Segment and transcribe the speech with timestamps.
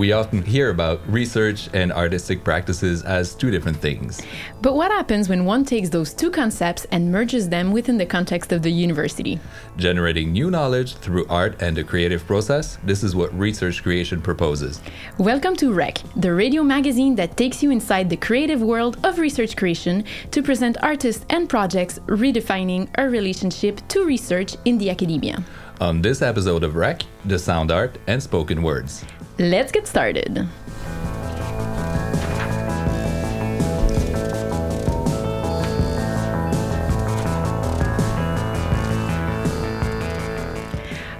[0.00, 4.22] We often hear about research and artistic practices as two different things.
[4.62, 8.50] But what happens when one takes those two concepts and merges them within the context
[8.50, 9.38] of the university?
[9.76, 14.80] Generating new knowledge through art and the creative process, this is what research creation proposes.
[15.18, 19.54] Welcome to Rec, the radio magazine that takes you inside the creative world of research
[19.54, 25.44] creation to present artists and projects redefining our relationship to research in the academia.
[25.78, 29.04] On this episode of Rec, the sound art and spoken words.
[29.40, 30.46] Let's get started.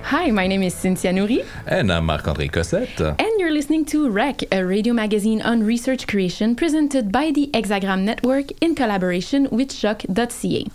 [0.02, 1.46] Hi, my name is Cynthia Nouri.
[1.66, 3.16] And I'm Marc-André Cossette.
[3.18, 8.02] And you're listening to REC, a radio magazine on research creation presented by the Hexagram
[8.02, 10.66] Network in collaboration with Choc.ca.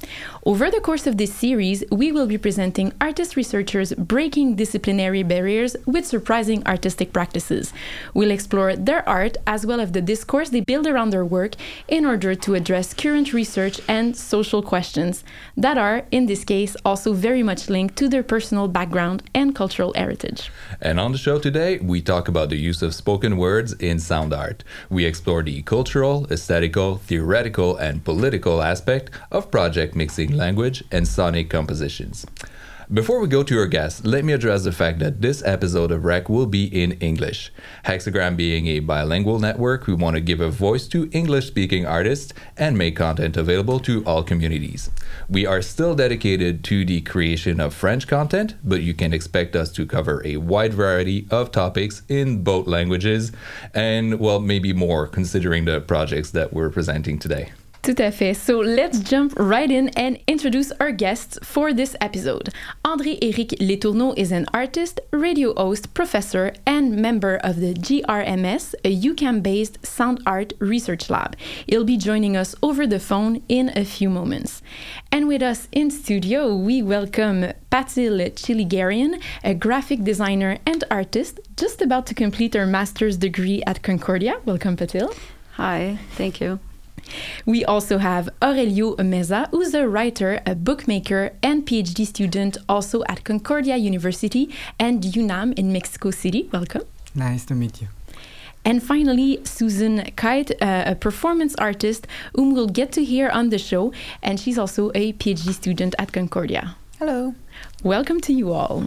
[0.48, 5.76] Over the course of this series, we will be presenting artist researchers breaking disciplinary barriers
[5.86, 7.72] with surprising artistic practices.
[8.16, 11.54] We'll explore their art as well as the discourse they build around their work
[11.88, 15.24] in order to address current research and social questions
[15.56, 19.94] that are, in this case, also very much linked to their personal background and cultural
[19.96, 20.50] heritage.
[20.82, 24.34] And on the show today, we talk about the use of spoken words in sound
[24.34, 24.64] art.
[24.90, 31.50] We explore the cultural, aesthetical, theoretical, and political aspect of project mixing language and sonic
[31.50, 32.26] compositions.
[32.94, 36.06] Before we go to our guests, let me address the fact that this episode of
[36.06, 37.52] Rec will be in English.
[37.86, 42.32] Hexagram being a bilingual network, we want to give a voice to English speaking artists
[42.56, 44.92] and make content available to all communities.
[45.28, 49.72] We are still dedicated to the creation of French content, but you can expect us
[49.72, 53.32] to cover a wide variety of topics in both languages
[53.74, 57.52] and, well, maybe more considering the projects that we're presenting today.
[57.86, 58.34] Tout à fait.
[58.34, 62.50] So let's jump right in and introduce our guests for this episode.
[62.84, 69.86] André-Éric Letourneau is an artist, radio host, professor, and member of the GRMS, a UQAM-based
[69.86, 71.36] sound art research lab.
[71.68, 74.64] He'll be joining us over the phone in a few moments.
[75.12, 81.84] And with us in studio, we welcome Patil Chiligarian, a graphic designer and artist just
[81.84, 84.42] about to complete her master's degree at Concordia.
[84.44, 85.16] Welcome, Patil.
[85.58, 86.58] Hi, thank you.
[87.46, 93.24] We also have Aurelio Meza, who's a writer, a bookmaker, and PhD student also at
[93.24, 94.50] Concordia University
[94.80, 96.50] and UNAM in Mexico City.
[96.52, 96.84] Welcome.
[97.14, 97.88] Nice to meet you.
[98.66, 103.60] And finally, Susan Kite, uh, a performance artist whom we'll get to hear on the
[103.60, 103.94] show,
[104.24, 106.76] and she's also a PhD student at Concordia.
[106.98, 107.36] Hello.
[107.84, 108.84] Welcome to you all.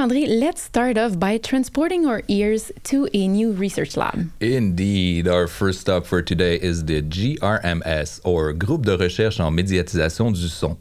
[0.00, 4.30] André, let's start off by transporting our ears to a new research lab.
[4.40, 10.32] Indeed, our first stop for today is the GRMS, or Groupe de Recherche en Médiatisation
[10.32, 10.78] du Son.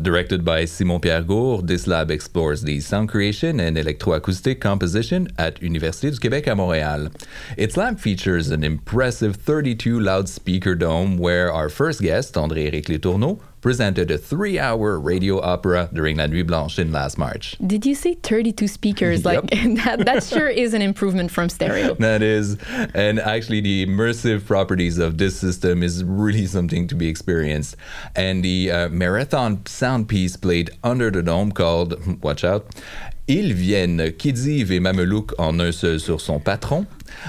[0.00, 5.60] Directed by Simon Pierre Gourd, this lab explores the sound creation and electroacoustic composition at
[5.60, 7.10] Université du Québec à Montréal.
[7.56, 14.10] Its lab features an impressive 32 loudspeaker dome where our first guest, André-Éric Letourneau, presented
[14.10, 17.56] a three hour radio opera during La Nuit Blanche in last March.
[17.66, 19.24] Did you say 32 speakers?
[19.30, 21.94] Like that, that sure is an improvement from stereo.
[21.98, 22.56] That is.
[22.94, 27.76] And actually, the immersive properties of this system is really something to be experienced.
[28.16, 32.66] And the uh, marathon sound piece played under the dome called, watch out,
[33.30, 36.84] Ils viennent, Khedive et Mamelouk en un seul sur son patron,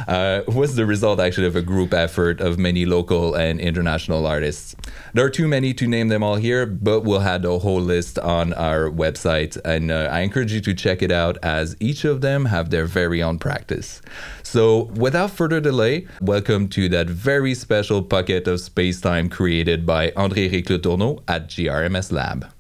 [0.08, 4.76] uh, was the result actually of a group effort of many local and international artists.
[5.14, 8.18] There are too many to name them all here, but we'll have the whole list
[8.18, 12.22] on our website, and uh, I encourage you to check it out as each of
[12.22, 14.02] them have their very own practice.
[14.42, 20.10] So, without further delay, welcome to that very special pocket of space time created by
[20.18, 22.52] André-Éric Letourneau at GRMS Lab.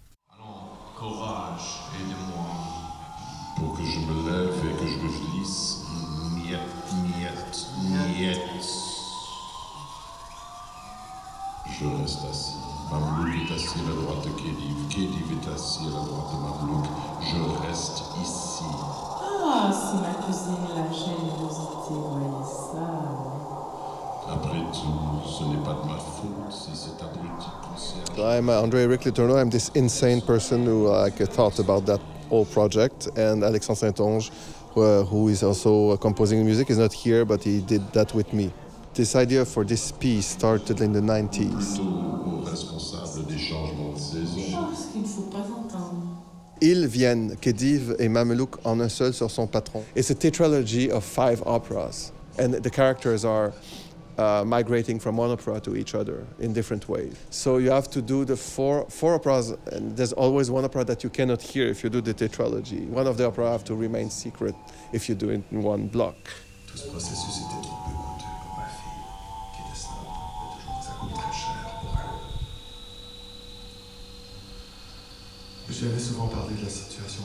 [28.23, 29.39] I'm uh, André Eric Letourneau.
[29.39, 33.07] I'm this insane person who like thought about that whole project.
[33.17, 34.29] And Alexandre Saint-Onge,
[34.73, 38.13] who, uh, who is also uh, composing music, is not here, but he did that
[38.13, 38.53] with me.
[38.93, 41.77] This idea for this piece started in the 90s.
[41.77, 44.41] Plutôt au responsable des changements de saison.
[44.53, 46.23] Oh, ce qu'il ne faut pas entendre.
[46.61, 49.83] Ils viennent, Khedive et Mamelouk, en un seul sur son patron.
[49.95, 53.51] It's a tetralogy of five operas, and the characters are
[54.17, 57.15] uh, migrating from one opera to each other in different ways.
[57.29, 61.03] So you have to do the four, four operas, and there's always one opera that
[61.03, 62.87] you cannot hear if you do the tetralogy.
[62.87, 64.55] One of the opera have to remain secret
[64.93, 66.15] if you do it in one block.
[66.67, 69.03] Tout ce processus était trop peu coûteux pour ma fille,
[69.55, 70.07] qui était snob,
[70.41, 72.19] et toujours ça coûte très cher pour elle.
[75.69, 77.23] Je lui avais souvent parlé de la situation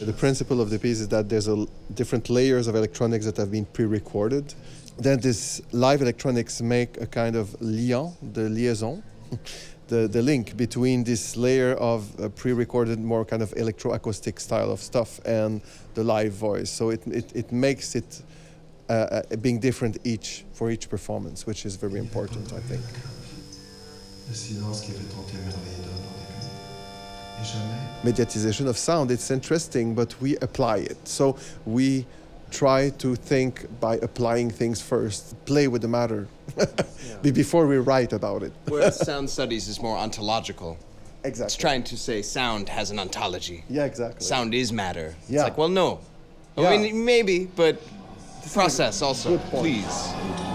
[0.00, 3.50] The principle of the piece is that there's a different layers of electronics that have
[3.50, 4.54] been pre-recorded.
[4.96, 9.02] Then this live electronics make a kind of lien, the liaison,
[9.88, 14.80] the, the link between this layer of uh, pre-recorded, more kind of electroacoustic style of
[14.80, 15.62] stuff and
[15.94, 16.70] the live voice.
[16.70, 18.22] So it, it, it makes it
[18.88, 18.92] uh,
[19.32, 22.82] uh, being different each for each performance, which is very important, I think.
[28.02, 31.36] Mediatization of sound it's interesting but we apply it so
[31.66, 32.06] we
[32.50, 36.26] try to think by applying things first play with the matter
[37.22, 40.78] be- before we write about it Whereas sound studies is more ontological.
[41.24, 41.46] Exactly.
[41.46, 43.64] It's trying to say sound has an ontology.
[43.68, 45.14] yeah exactly Sound is matter.
[45.22, 45.42] It's Yeah.
[45.44, 45.98] like, well, no.
[46.56, 46.70] Yeah.
[46.70, 47.82] I mean, maybe, but
[48.44, 49.62] the process also, good point.
[49.64, 50.47] please.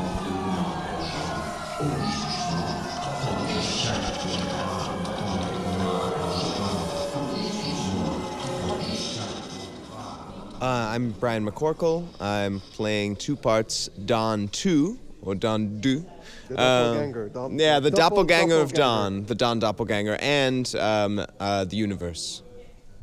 [10.64, 12.08] Uh, I'm Brian McCorkle.
[12.22, 16.06] I'm playing two parts, Don 2, or Don 2.
[16.48, 18.72] The doppelganger, Don- yeah, the doppel- doppelganger of.
[18.72, 22.44] Don, the Don doppelganger, and um, uh, the universe.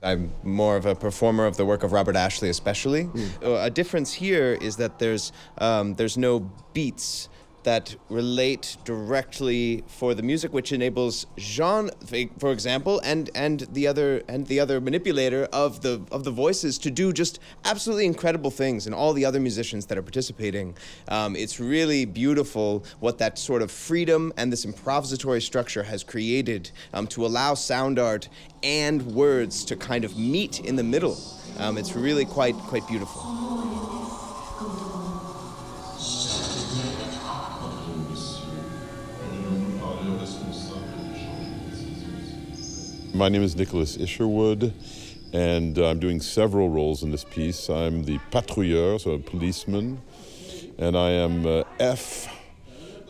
[0.02, 3.10] I'm more of a performer of the work of Robert Ashley, especially.
[3.44, 7.28] Uh, a difference here is that there's um, there's no beats
[7.64, 11.90] that relate directly for the music, which enables Jean,
[12.38, 16.78] for example, and and the other and the other manipulator of the of the voices
[16.78, 20.76] to do just absolutely incredible things, and all the other musicians that are participating.
[21.08, 26.70] Um, it's really beautiful what that sort of freedom and this improvisatory structure has created
[26.92, 28.28] um, to allow sound art
[28.62, 31.18] and words to kind of meet in the middle.
[31.58, 34.89] Um, it's really quite quite beautiful.
[43.12, 44.72] My name is Nicholas Isherwood,
[45.32, 47.68] and I'm doing several roles in this piece.
[47.68, 50.00] I'm the patrouilleur, so a policeman,
[50.78, 52.28] and I am uh, F,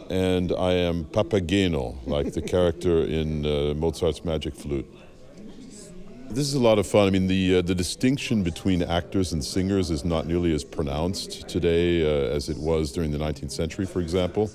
[0.09, 4.91] and I am Papageno, like the character in uh, Mozart's Magic Flute.
[6.31, 7.07] This is a lot of fun.
[7.07, 11.47] I mean, the uh, the distinction between actors and singers is not nearly as pronounced
[11.47, 14.51] today uh, as it was during the 19th century, for example.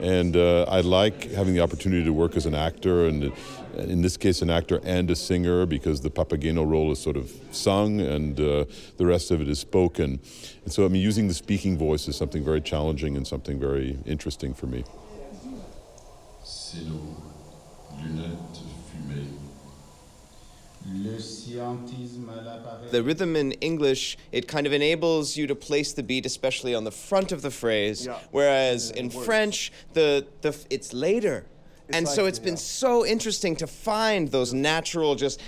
[0.00, 3.32] And uh, I like having the opportunity to work as an actor, and
[3.78, 7.30] in this case, an actor and a singer, because the Papageno role is sort of
[7.50, 8.64] sung, and uh,
[8.96, 10.20] the rest of it is spoken.
[10.64, 13.98] And so, I mean, using the speaking voice is something very challenging and something very
[14.06, 14.84] interesting for me.
[18.02, 19.28] lunettes fumées.
[20.92, 22.90] Le scientisme à l'appareil.
[22.90, 26.84] The rhythm in English, it kind of enables you to place the beat, especially on
[26.84, 28.18] the front of the phrase, Yeah.
[28.32, 29.24] whereas Yeah, in works.
[29.24, 31.46] French, the, the it's later.
[31.88, 35.40] It's and so like- it's been so interesting to find those natural, just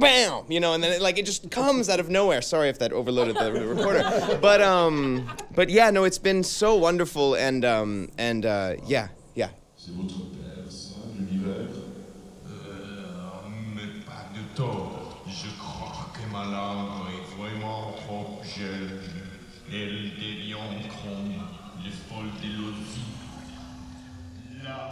[0.00, 2.42] bam, you know, and then it, like it just comes out of nowhere.
[2.42, 7.34] Sorry if that overloaded the recorder, but um, but yeah, no, it's been so wonderful,
[7.36, 9.50] and um, and uh, yeah, yeah,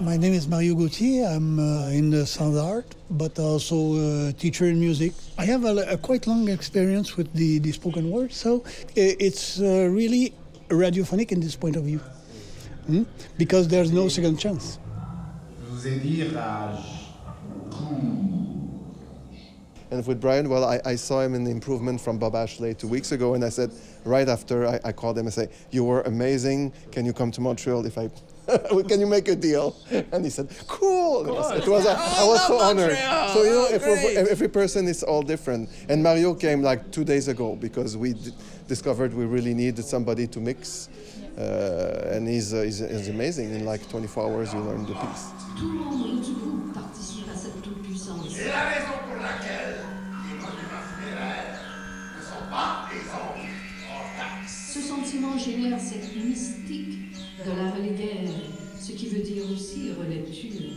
[0.00, 1.26] My name is Mario Gauthier.
[1.26, 5.12] I'm uh, in the sound art, but also a teacher in music.
[5.36, 8.62] I have a, a quite long experience with the, the spoken word, so
[8.94, 10.34] it's uh, really
[10.68, 11.98] radiophonic in this point of view,
[12.86, 13.02] Hmm?
[13.38, 14.78] because there's no second chance.
[15.58, 16.94] Je vous ai dit rage.
[19.90, 22.88] And with Brian, well, I, I saw him in the improvement from Bob Ashley two
[22.88, 23.72] weeks ago, and I said
[24.04, 26.72] right after I, I called him and say, "You were amazing.
[26.92, 28.10] Can you come to Montreal if I
[28.88, 29.76] Can you make a deal?
[30.12, 31.26] And he said, cool.
[31.26, 32.96] It was, it was a, I was so honored.
[33.32, 35.68] So, you know, every, every person is all different.
[35.88, 38.32] And Mario came like two days ago because we d-
[38.66, 40.88] discovered we really needed somebody to mix.
[41.36, 43.52] Uh, and he's, uh, he's, he's amazing.
[43.54, 45.26] In like 24 hours, you learn the piece.
[45.58, 48.26] Tout le monde autour de vous participe à cette toute-puissance.
[48.30, 49.76] C'est la raison pour laquelle
[50.26, 51.60] les monuments funéraires
[52.16, 53.46] ne sont pas des ombres
[53.90, 54.72] hors taxe.
[54.74, 56.37] Ce sentiment génère cette mystique
[57.48, 58.30] de la reléguère,
[58.78, 60.76] ce qui veut dire aussi relecture.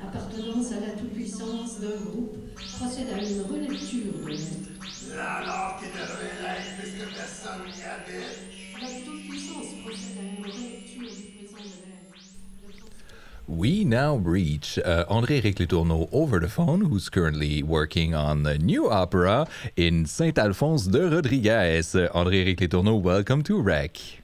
[0.00, 2.36] L'appartenance à la toute-puissance d'un groupe
[2.78, 4.68] procède à une relecture de l'être.
[5.18, 8.38] Alors qu'il devrait l'être puisque personne n'y habite.
[8.80, 12.88] La toute-puissance procède à une relecture du présent de l'être.
[13.48, 18.58] We now reach uh, André Ric Letourneau over the phone, who's currently working on the
[18.58, 19.46] new opera
[19.76, 21.94] in Saint Alphonse de Rodriguez.
[21.94, 24.22] Uh, André Ric Letourneau, welcome to REC.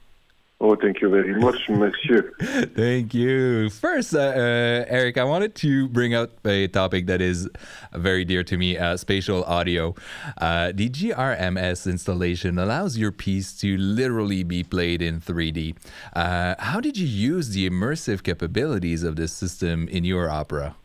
[0.61, 2.31] Oh, thank you very much, monsieur.
[2.39, 3.69] Thank you.
[3.69, 7.49] First, uh, uh, Eric, I wanted to bring up a topic that is
[7.93, 9.95] very dear to me uh, spatial audio.
[10.37, 15.75] Uh, the GRMS installation allows your piece to literally be played in 3D.
[16.13, 20.77] Uh, how did you use the immersive capabilities of this system in your opera?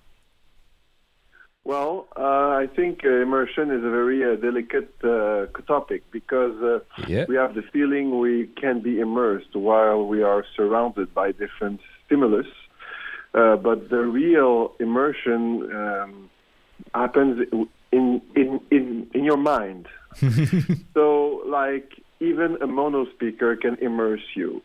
[1.71, 6.81] Well, uh, I think uh, immersion is a very uh, delicate uh, topic because uh,
[7.07, 7.27] Yeah.
[7.29, 12.49] we have the feeling we can be immersed while we are surrounded by different stimulus.
[13.33, 15.41] Uh, but the real immersion
[15.81, 16.31] um,
[16.93, 19.87] happens in, in, in, in your mind.
[20.95, 24.61] so, like, even a mono speaker can immerse you.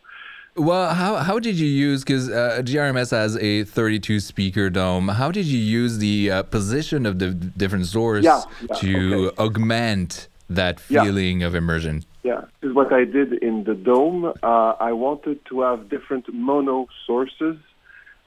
[0.58, 5.30] Well, how, how did you use, because uh, GRMS has a 32 speaker dome, how
[5.30, 10.82] did you use the uh, position of the different source Yeah, yeah, to augment that
[10.88, 11.04] Yeah.
[11.04, 12.06] feeling of immersion?
[12.24, 14.32] Yeah, this is what I did in the dome.
[14.42, 17.58] Uh, I wanted to have different mono sources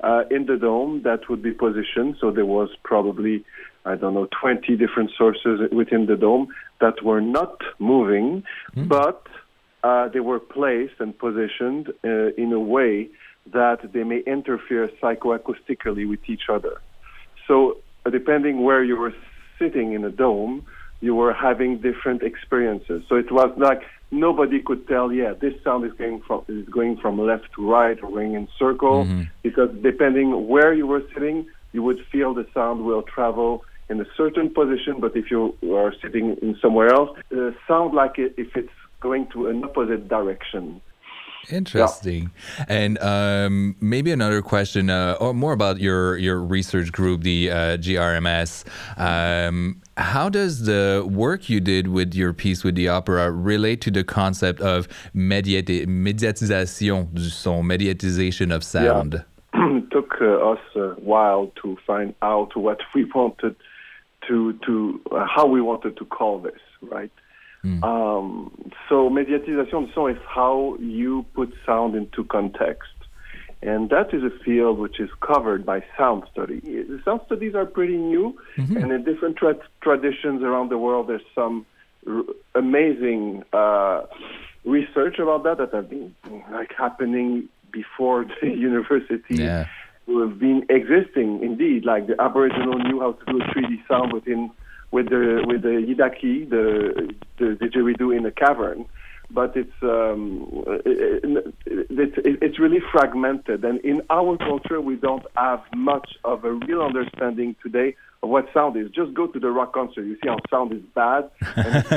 [0.04, 2.16] uh, in the dome that would be positioned.
[2.20, 3.42] So there was probably,
[3.87, 6.49] I don't know, 20 different sources within the dome
[6.82, 8.44] that were not moving,
[8.76, 9.26] but
[9.82, 13.08] uh, they were placed and positioned uh, in a way
[13.52, 16.80] that they may interfere psychoacoustically with each other.
[17.47, 19.14] So, uh, depending where you were
[19.58, 20.66] sitting in a dome,
[21.00, 23.02] you were having different experiences.
[23.08, 26.97] So it was like nobody could tell, yeah, this sound is going from is going
[26.97, 29.04] from left to right or going in circle,
[29.42, 34.06] because depending where you were sitting, you would feel the sound will travel in a
[34.16, 35.00] certain position.
[35.00, 39.28] But if you are sitting in somewhere else, uh, sound like it, if it's going
[39.33, 40.81] to an opposite direction.
[41.50, 42.31] Interesting.
[42.69, 47.55] And um, maybe another question, uh, or more about your your research group, the uh,
[47.78, 48.64] GRMS.
[48.99, 53.90] Um, how does the work you did with your piece with the opera relate to
[53.90, 59.25] the concept of médiati- médiatisation du son, mediatization of sound?
[59.55, 63.57] it took uh, us a while to find out what we wanted
[64.26, 67.12] to to uh, how we wanted to call this, right?
[67.83, 68.51] Um,
[68.89, 72.91] so mediatisation du son is how you put sound into context.
[73.61, 76.61] And that is a field which is covered by sound study.
[76.61, 81.29] The sound studies are pretty new, and in different tra- traditions around the world, there's
[81.35, 81.67] some
[82.07, 82.23] r-
[82.55, 84.03] amazing uh,
[84.65, 86.15] research about that that have been
[86.53, 89.67] like happening before the university Yeah.
[90.07, 91.85] who have been existing indeed.
[91.85, 94.51] Like the Aboriginal knew how to do a 3D sound within
[94.90, 98.87] with the with the yidaki, the the didgeridoo in a cavern.
[99.30, 105.26] But it's um, it, it, it, it's really fragmented, and in our culture, we don't
[105.37, 108.91] have much of a real understanding today what sound is.
[108.91, 111.89] Just go to the rock concert, you see how sound is bad, and it's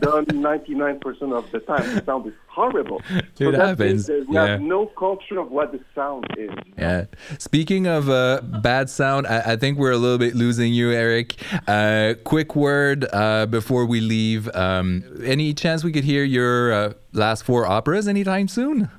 [0.00, 1.94] done 99% of the time.
[1.94, 3.00] The sound is horrible.
[3.10, 4.46] It that happens, means We yeah.
[4.48, 6.50] have no culture of what the sound is.
[6.76, 7.06] Yeah.
[7.38, 11.36] Speaking of uh, bad sound, I, I think we're a little bit losing you, Eric.
[11.66, 14.54] Uh, quick word uh, before we leave.
[14.54, 18.90] Um, any chance we could hear your uh, last four operas anytime soon?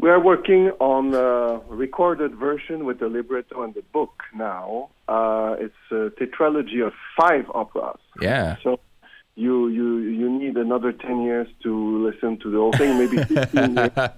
[0.00, 4.88] We are working on a recorded version with the libretto and the book now.
[5.06, 8.00] Uh, it's a tetralogy of five operas.
[8.20, 8.56] Yeah.
[8.62, 8.80] So
[9.34, 11.72] you you you need another ten years to
[12.06, 13.90] listen to the whole thing, maybe fifteen years.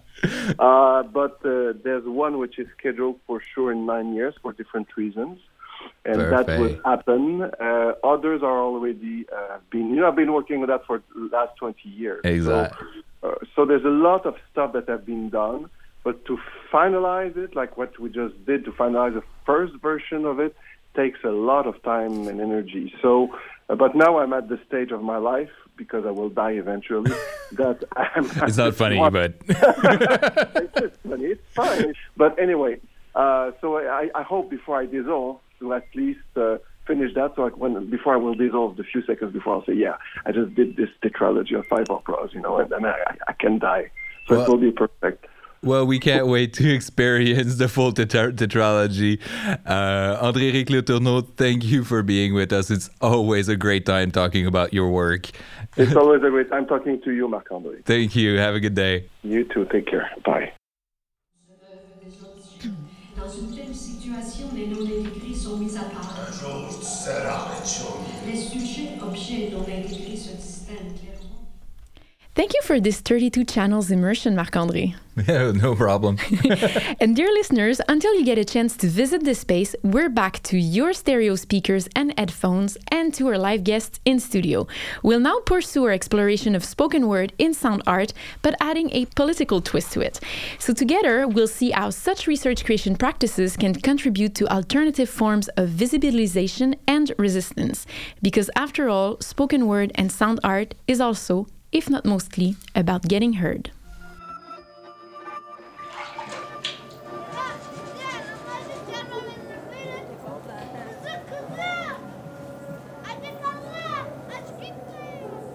[0.57, 4.87] Uh, but uh, there's one which is scheduled for sure in nine years for different
[4.97, 5.41] reasons,
[6.05, 7.43] and that will happen.
[7.43, 9.89] Uh, others are already uh, been.
[9.91, 12.21] You know, I've been working on that for the last twenty years.
[12.23, 12.87] Exactly.
[12.87, 15.69] So, uh, so there's a lot of stuff that have been done,
[16.05, 16.39] but to
[16.73, 20.55] finalize it, like what we just did, to finalize the first version of it,
[20.95, 22.93] takes a lot of time and energy.
[23.01, 23.35] So,
[23.69, 27.11] uh, but now I'm at the stage of my life because I will die eventually.
[27.53, 31.25] that I'm It's not funny, but it's just funny.
[31.27, 31.95] It's fine.
[32.17, 32.81] But anyway,
[33.15, 37.33] Uh, so I, I hope before I dissolve to at least uh, finish that.
[37.37, 39.97] So I, when before I will dissolve, the few seconds before I'll say, yeah,
[40.27, 42.97] I just did this tetralogy of five operas, you know, and then I,
[43.29, 43.91] I can die.
[44.29, 45.27] So Well- it will be perfect.
[45.65, 49.21] Well, we can't wait to experience the full tetra- tetralogy.
[49.65, 52.69] Uh, André-Éric Le Tourneau, thank you for being with us.
[52.69, 55.31] It's always a great time talking about your work.
[55.77, 57.85] It's always a great time talking to you, Marc André.
[57.85, 58.39] Thank you.
[58.39, 59.09] Have a good day.
[59.23, 59.65] You too.
[59.67, 60.11] Take care.
[60.25, 60.51] Bye.
[63.17, 66.12] Dans une telle situation, les noms des écrits sont mis à part.
[68.27, 70.31] Les sujets, objets dont écrits se
[70.71, 71.02] clairement.
[72.35, 74.95] Thank you for this 32 channels immersion, Marc-André.
[75.29, 76.17] no problem.
[76.99, 80.57] And dear listeners, until you get a chance to visit this space, we're back to
[80.57, 84.67] your stereo speakers and headphones and to our live guests in studio.
[85.03, 89.61] We'll now pursue our exploration of spoken word in sound art, but adding a political
[89.61, 90.19] twist to it.
[90.59, 95.69] So together, we'll see how such research creation practices can contribute to alternative forms of
[95.69, 97.87] visibilization and resistance.
[98.23, 103.35] Because after all, spoken word and sound art is also, if not mostly, about getting
[103.35, 103.71] heard.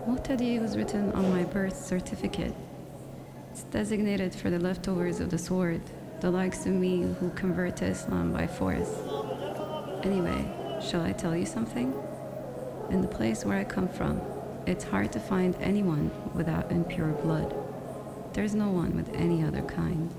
[0.07, 2.53] Motadi was written on my birth certificate.
[3.51, 5.81] It's designated for the leftovers of the sword,
[6.21, 8.89] the likes of me who convert to Islam by force.
[10.03, 10.49] Anyway,
[10.81, 11.93] shall I tell you something?
[12.89, 14.21] In the place where I come from,
[14.67, 17.55] it's hard to find anyone without impure blood.
[18.33, 20.13] There's no one with any other kind.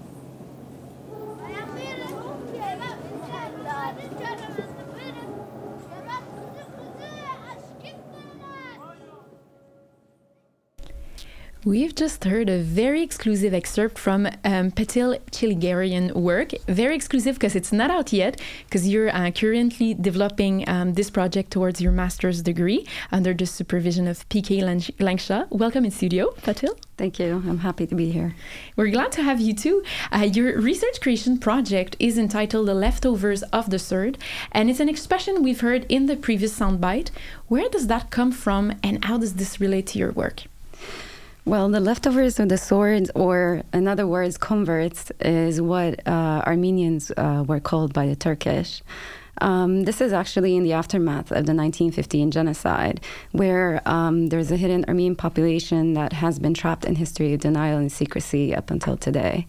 [11.64, 16.52] We've just heard a very exclusive excerpt from um, Patil Chiligarian work.
[16.68, 21.50] Very exclusive because it's not out yet, because you're uh, currently developing um, this project
[21.50, 25.48] towards your master's degree under the supervision of PK Lang- Langshaw.
[25.50, 26.78] Welcome in studio, Patil.
[26.96, 27.42] Thank you.
[27.44, 28.36] I'm happy to be here.
[28.76, 29.82] We're glad to have you too.
[30.12, 34.16] Uh, your research creation project is entitled The Leftovers of the Sword,
[34.52, 37.10] and it's an expression we've heard in the previous soundbite.
[37.48, 40.44] Where does that come from, and how does this relate to your work?
[41.48, 47.10] Well, the leftovers of the sword, or in other words, converts, is what uh, Armenians
[47.16, 48.82] uh, were called by the Turkish.
[49.40, 53.00] Um, this is actually in the aftermath of the 1915 genocide,
[53.32, 57.78] where um, there's a hidden Armenian population that has been trapped in history of denial
[57.78, 59.46] and secrecy up until today.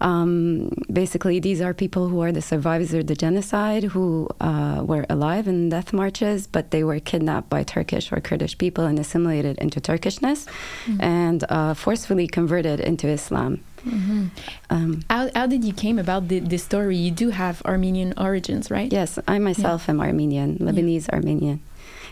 [0.00, 5.04] Um, basically, these are people who are the survivors of the genocide who uh, were
[5.10, 9.58] alive in death marches, but they were kidnapped by Turkish or Kurdish people and assimilated
[9.58, 10.46] into Turkishness
[10.86, 11.02] Mhm.
[11.02, 13.60] and uh, forcefully converted into Islam.
[13.86, 14.30] Mhm.
[14.68, 16.96] Um, How, how did you came about the, this story?
[16.96, 18.92] You do have Armenian origins, right?
[18.92, 21.60] Yes, I myself am Armenian, Lebanese Armenian.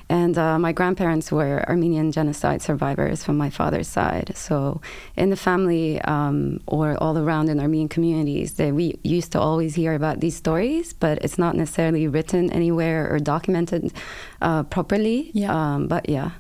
[0.08, 4.32] And uh, my grandparents were Armenian genocide survivors from my father's side.
[4.34, 4.80] So,
[5.16, 9.74] in the family um, or all around in Armenian communities, they, we used to always
[9.74, 13.92] hear about these stories, but it's not necessarily written anywhere or documented
[14.40, 15.30] uh, properly.
[15.34, 15.52] Yeah.
[15.52, 16.30] Um, but yeah.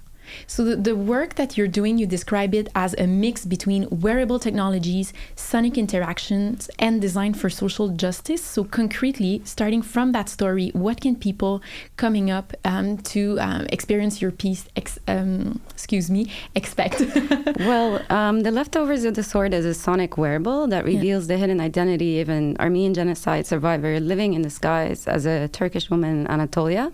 [0.46, 4.38] So the, the work that you're doing, you describe it as a mix between wearable
[4.38, 8.42] technologies, sonic interactions, and design for social justice.
[8.44, 11.62] So concretely, starting from that story, what can people
[11.96, 17.00] coming up um, to um, experience your piece, ex- um, excuse me, expect?
[17.60, 21.60] well, um, the leftovers of the sword is a sonic wearable that reveals the hidden
[21.60, 26.92] identity of an Armenian genocide survivor living in disguise as a Turkish woman in Anatolia.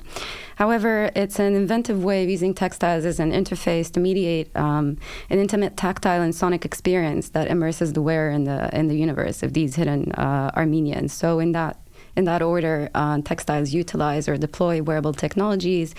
[0.57, 4.99] However, it's an inventive way of using textiles as an interface to mediate um,
[5.31, 9.43] an intimate tactile and sonic experience that immerses the wearer in the in the universe
[9.43, 11.13] of these hidden uh, Armenians.
[11.13, 11.79] So, in that
[12.17, 15.95] in that order, uh, textiles utilize or deploy wearable technologies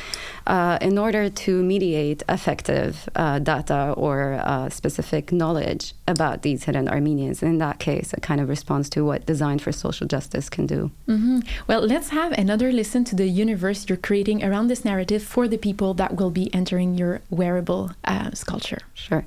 [0.47, 6.87] uh, in order to mediate effective uh, data or uh, specific knowledge about these hidden
[6.87, 7.41] Armenians.
[7.43, 10.91] In that case, it kind of responds to what Design for Social Justice can do.
[11.05, 15.47] hmm Well, let's have another listen to the universe you're creating around this narrative for
[15.47, 18.79] the people that will be entering your wearable uh, sculpture.
[18.93, 19.25] Sure.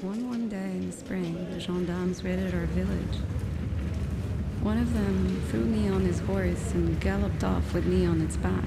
[0.00, 1.34] One one day in the spring,
[1.68, 3.18] gendarmes raided our village.
[4.62, 8.38] One of them threw me on his horse and galloped off with me on its
[8.38, 8.64] back.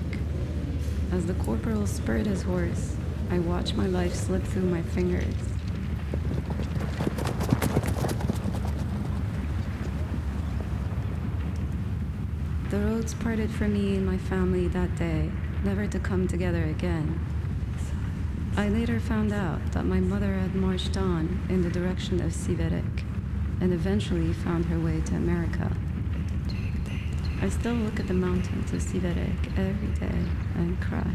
[1.12, 2.96] As the corporal spurred his horse,
[3.32, 5.34] I watched my life slip through my fingers.
[12.70, 15.32] The roads parted for me and my family that day,
[15.64, 17.20] never to come together again.
[18.58, 23.04] I later found out that my mother had marched on in the direction of Siverek.
[23.62, 25.72] and eventually found her way to America.
[27.42, 31.12] I still look at the mountains of Siverek every day and cry.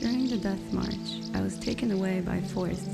[0.00, 2.86] During the death march, I was taken away by force.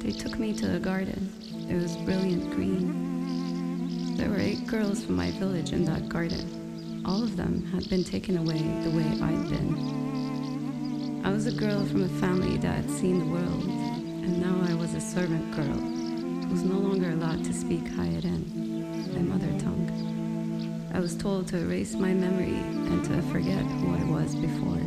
[0.00, 1.30] They took me to a garden.
[1.68, 4.16] It was brilliant green.
[4.16, 7.02] There were eight girls from my village in that garden.
[7.04, 11.20] All of them had been taken away the way I'd been.
[11.22, 14.74] I was a girl from a family that had seen the world, and now I
[14.74, 20.90] was a servant girl who was no longer allowed to speak Hayeran, my mother tongue.
[20.94, 24.80] I was told to erase my memory and to forget who I was before.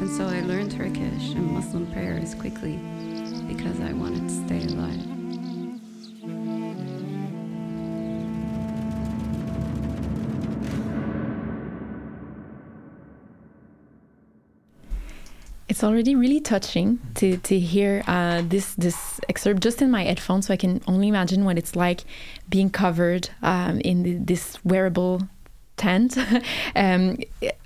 [0.00, 2.80] And so I learned Turkish and Muslim prayers quickly
[3.56, 5.06] because I wanted to stay alive.
[15.68, 20.46] It's already really touching to, to hear uh, this this excerpt just in my headphones,
[20.46, 22.04] so I can only imagine what it's like
[22.48, 25.22] being covered um, in the, this wearable
[25.80, 26.16] tent.
[26.76, 27.16] um,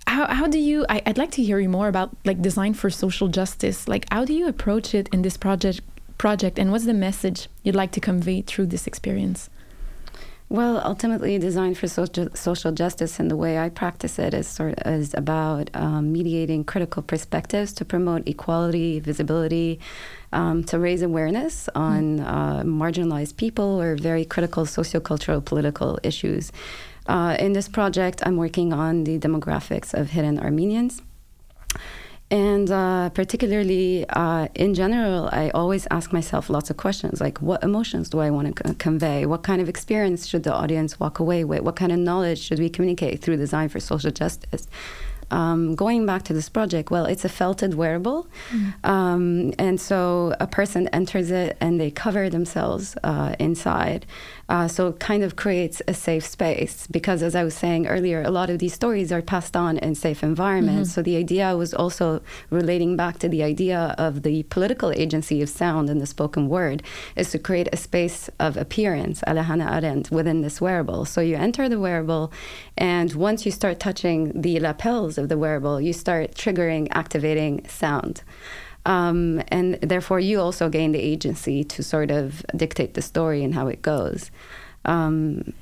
[0.07, 0.87] how, how do you?
[0.89, 3.89] I, I'd like to hear you more about like design for social justice.
[3.89, 5.81] Like, how do you approach it in this project?
[6.17, 9.51] Project, and what's the message you'd like to convey through this experience?
[10.51, 14.79] Well, ultimately, design for social, social justice and the way I practice it is sort
[14.79, 19.81] of is about um, mediating critical perspectives to promote equality, visibility,
[20.33, 26.53] um, to raise awareness on uh, marginalized people or very critical sociocultural political issues.
[27.07, 31.03] Uh, in this project, I'm working on the demographics of hidden Armenians.
[32.31, 37.63] And uh, particularly uh, in general, I always ask myself lots of questions like, what
[37.63, 39.27] emotions do I want to c- convey?
[39.27, 41.61] What kind of experience should the audience walk away with?
[41.61, 44.67] What kind of knowledge should we communicate through design for social justice?
[45.31, 48.27] Um, going back to this project, well, it's a felted wearable.
[48.51, 48.89] Mm.
[48.89, 54.07] Um, and so a person enters it and they cover themselves uh, inside.
[54.49, 58.23] Uh, so it kind of creates a safe space because, as I was saying earlier,
[58.23, 60.91] a lot of these stories are passed on in safe environments.
[60.91, 60.95] Mm-hmm.
[60.95, 65.49] So the idea was also relating back to the idea of the political agency of
[65.49, 66.83] sound and the spoken word
[67.17, 71.05] is to create a space of appearance, a la Arendt, within this wearable.
[71.07, 72.33] So you enter the wearable,
[72.77, 78.23] and once you start touching the lapels of the wearable, you start triggering, activating sound.
[78.87, 83.55] Um, and therefore, you also gain the agency to sort of dictate the story and
[83.55, 84.31] how it goes.
[84.85, 85.55] Um,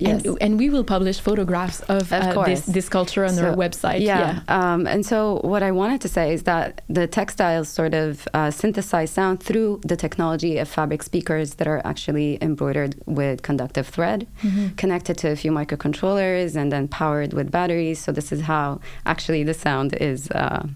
[0.00, 0.24] yes.
[0.24, 3.56] And, and, we will publish photographs of, of uh, this, this culture on so, our
[3.56, 4.00] website.
[4.00, 4.42] Yeah.
[4.48, 4.72] yeah.
[4.72, 8.50] Um, and so, what I wanted to say is that the textiles sort of uh,
[8.50, 14.26] synthesize sound through the technology of fabric speakers that are actually embroidered with conductive thread,
[14.42, 14.68] mm-hmm.
[14.76, 17.98] connected to a few microcontrollers, and then powered with batteries.
[17.98, 20.30] So, this is how actually the sound is.
[20.30, 20.66] Uh,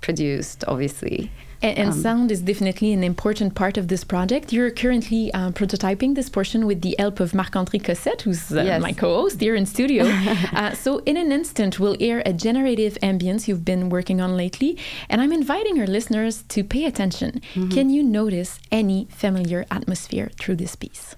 [0.00, 1.30] produced, obviously.
[1.62, 4.52] And, and um, sound is definitely an important part of this project.
[4.52, 8.80] You're currently uh, prototyping this portion with the help of Marc-André Cossette, who's uh, yes.
[8.80, 10.04] my co-host here in studio.
[10.52, 14.78] uh, so in an instant, we'll hear a generative ambience you've been working on lately,
[15.08, 17.42] and I'm inviting our listeners to pay attention.
[17.54, 17.68] Mm-hmm.
[17.70, 21.14] Can you notice any familiar atmosphere through this piece?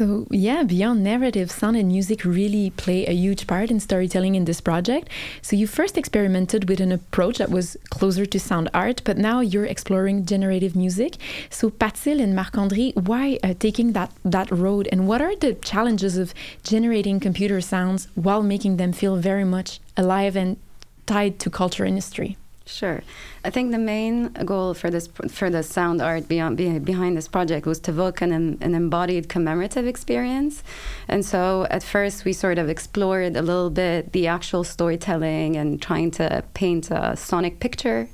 [0.00, 4.46] So, yeah, beyond narrative, sound and music really play a huge part in storytelling in
[4.46, 5.10] this project.
[5.42, 9.40] So, you first experimented with an approach that was closer to sound art, but now
[9.40, 11.16] you're exploring generative music.
[11.50, 15.52] So, Patil and Marc André, why uh, taking that, that road, and what are the
[15.52, 16.32] challenges of
[16.62, 20.56] generating computer sounds while making them feel very much alive and
[21.04, 22.38] tied to culture and history.
[22.70, 23.02] Sure.
[23.44, 27.66] I think the main goal for this for the sound art beyond behind this project
[27.66, 30.62] was to evoke an, an embodied commemorative experience.
[31.08, 35.82] And so at first we sort of explored a little bit the actual storytelling and
[35.82, 38.08] trying to paint a sonic picture.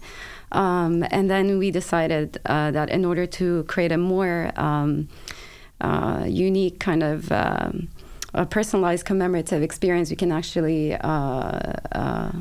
[0.53, 5.09] Um, and then we decided uh, that in order to create a more um,
[5.81, 7.89] uh, unique kind of um,
[8.33, 11.61] a personalized commemorative experience, we can actually uh,
[11.93, 12.33] uh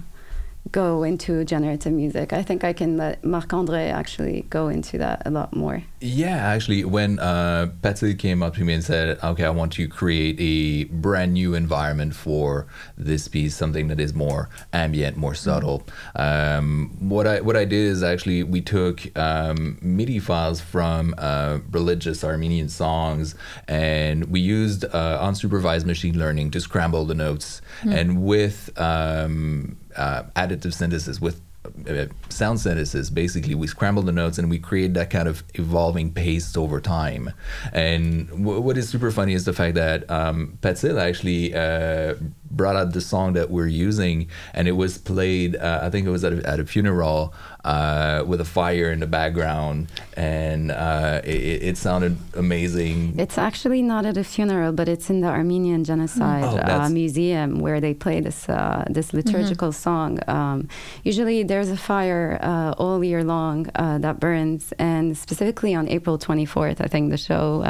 [0.71, 2.33] go into generative music.
[2.33, 5.83] I think I can let Marc Andre actually go into that a lot more.
[6.01, 9.87] Yeah, actually, when uh, Patsy came up to me and said, "Okay, I want to
[9.87, 15.83] create a brand new environment for this piece, something that is more ambient, more subtle,"
[16.15, 21.59] um, what I what I did is actually we took um, MIDI files from uh,
[21.71, 23.35] religious Armenian songs,
[23.67, 27.95] and we used uh, unsupervised machine learning to scramble the notes, mm.
[27.95, 31.41] and with um, uh, additive synthesis with
[31.89, 36.11] uh, sound synthesis basically we scramble the notes and we create that kind of evolving
[36.11, 37.31] paste over time.
[37.73, 42.15] And w- what is super funny is the fact that um, Patil actually uh,
[42.55, 46.11] brought out the song that we're using and it was played uh, i think it
[46.11, 47.33] was at a, at a funeral
[47.65, 53.17] uh, with a fire in the background, and uh, it, it, sounded amazing.
[53.17, 57.59] It's actually not at a funeral, but it's in the Armenian Genocide oh, uh, Museum
[57.59, 59.87] where they play this uh, this liturgical mm-hmm.
[59.87, 60.19] song.
[60.27, 60.69] Um,
[61.03, 66.19] usually, there's a fire uh, all year long uh, that burns, and specifically on April
[66.19, 67.65] 24th, I think the show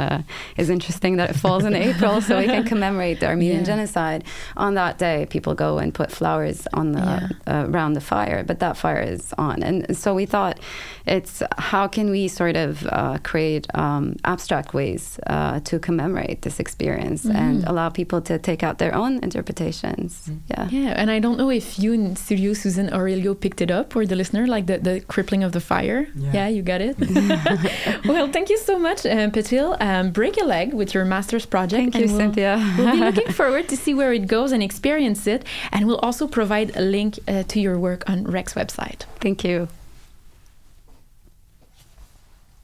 [0.58, 3.72] is interesting that it falls in April, so we can commemorate the Armenian yeah.
[3.72, 4.24] Genocide.
[4.58, 7.00] On that day, people go and put flowers on the
[7.46, 7.66] yeah.
[7.66, 10.58] around the fire, but that fire is on, and so we thought
[11.06, 16.58] it's how can we sort of uh, create um, abstract ways uh, to commemorate this
[16.58, 17.36] experience mm-hmm.
[17.36, 20.28] and allow people to take out their own interpretations.
[20.28, 20.38] Mm-hmm.
[20.50, 20.68] Yeah.
[20.70, 20.94] Yeah.
[20.96, 24.16] And I don't know if you in studio, Susan Aurelio, picked it up or the
[24.16, 26.08] listener, like the, the crippling of the fire.
[26.14, 26.96] Yeah, yeah you got it.
[28.04, 29.80] well, thank you so much, um, Patil.
[29.80, 31.80] Um, break a leg with your master's project.
[31.80, 32.74] Thank you, we'll, Cynthia.
[32.78, 35.46] we'll be looking forward to see where it goes and experience it.
[35.72, 39.06] And we'll also provide a link uh, to your work on Rec's website.
[39.20, 39.68] Thank you.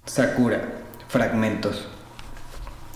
[0.04, 0.60] Sakura,
[1.08, 1.86] fragmentos.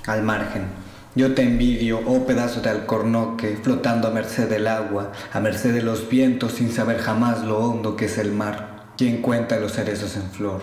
[0.07, 0.69] Al margen.
[1.17, 5.81] Yo te envidio, oh pedazo de alcornoque, flotando a merced del agua, a merced de
[5.81, 8.93] los vientos, sin saber jamás lo hondo que es el mar.
[8.99, 10.61] ¿Quién cuenta los cerezos en flor?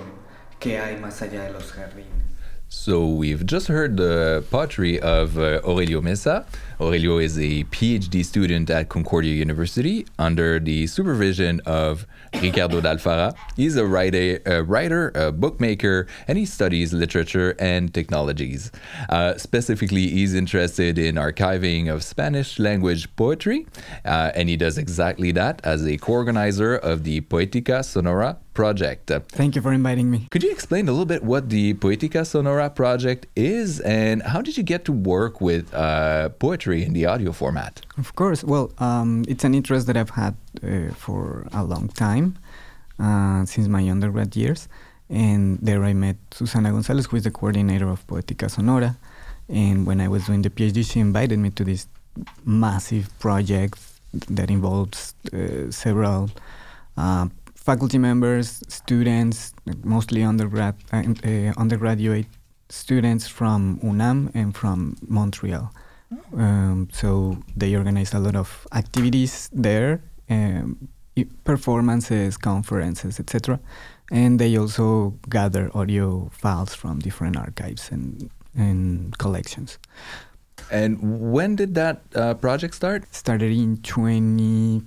[0.59, 2.23] ¿Qué hay más allá de los jardines?
[2.69, 6.45] So we've just heard the poetry of uh, Aurelio Meza.
[6.83, 12.05] Aurelio is a PhD student at Concordia University under the supervision of
[12.41, 13.33] Ricardo Dal Farra.
[13.55, 18.69] He's a writer, a writer, a bookmaker, and he studies literature and technologies.
[19.07, 23.65] Uh, specifically, he's interested in archiving of Spanish language poetry,
[24.03, 29.11] uh, and he does exactly that as a co-organizer of the Poetica Sonora project.
[29.29, 30.27] Thank you for inviting me.
[30.29, 34.57] Could you explain a little bit what the Poetica Sonora project is, and how did
[34.57, 37.81] you get to work with uh, poetry in the audio format?
[37.97, 38.43] Of course.
[38.43, 42.37] Well, um, it's an interest that I've had uh, for a long time,
[42.99, 44.67] uh, since my undergrad years.
[45.09, 48.97] And there I met Susana Gonzalez, who is the coordinator of Poetica Sonora.
[49.49, 51.87] And when I was doing the PhD, she invited me to this
[52.45, 53.79] massive project
[54.29, 56.29] that involves uh, several
[56.97, 62.27] uh, faculty members, students, mostly undergrad, uh, undergraduate
[62.69, 65.71] students from UNAM and from Montreal.
[66.35, 70.87] Um, so they organize a lot of activities there, um,
[71.43, 73.59] performances, conferences, etc.
[74.11, 79.79] And they also gather audio files from different archives and, and collections.
[80.71, 83.13] And when did that uh, project start?
[83.13, 84.81] Started in 20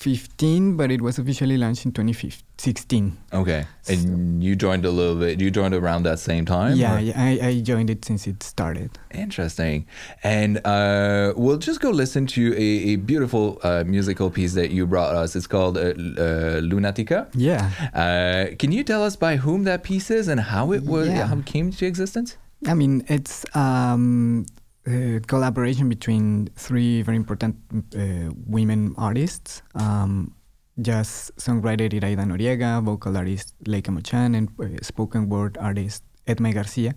[0.00, 3.18] 15, but it was officially launched in 2016.
[3.34, 3.66] Okay.
[3.86, 6.78] And so, you joined a little bit, you joined around that same time?
[6.78, 8.98] Yeah, yeah I, I, joined it since it started.
[9.10, 9.86] Interesting.
[10.22, 14.86] And uh, we'll just go listen to a, a beautiful uh, musical piece that you
[14.86, 15.36] brought us.
[15.36, 17.28] It's called uh, uh Lunatica.
[17.34, 17.70] Yeah.
[17.92, 21.26] Uh, can you tell us by whom that piece is and how it was, yeah.
[21.26, 22.38] how it came to existence?
[22.66, 24.46] I mean, it's um,
[24.86, 27.56] uh, collaboration between three very important
[27.96, 29.62] uh, women artists.
[29.74, 30.34] Um,
[30.80, 36.94] jazz songwriter Iraida Noriega, vocal artist Leika Mochan, and uh, spoken word artist Edme Garcia.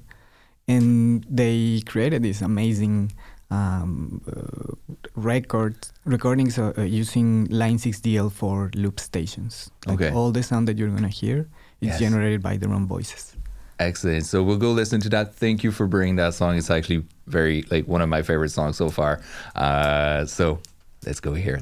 [0.68, 3.12] And they created this amazing
[3.52, 9.70] um, uh, record recordings uh, using Line 6DL4 loop stations.
[9.86, 10.16] Like okay.
[10.16, 11.50] All the sound that you're going to hear
[11.82, 12.00] is yes.
[12.00, 13.33] generated by their own voices.
[13.80, 14.26] Excellent.
[14.26, 15.36] So we'll go listen to that.
[15.36, 16.58] Thank you for bringing that song.
[16.58, 19.22] It's actually very like one of my favorite songs so far.
[19.56, 20.60] Uh, so
[21.06, 21.60] let's go here.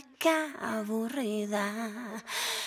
[0.00, 1.66] Lunática aburrida.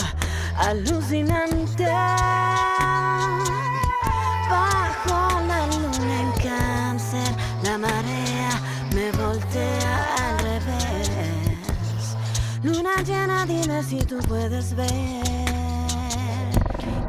[0.57, 1.85] alucinante.
[4.49, 6.84] Bajo la luna en cáncer,
[12.95, 14.89] Luna llena, dime si tú puedes ver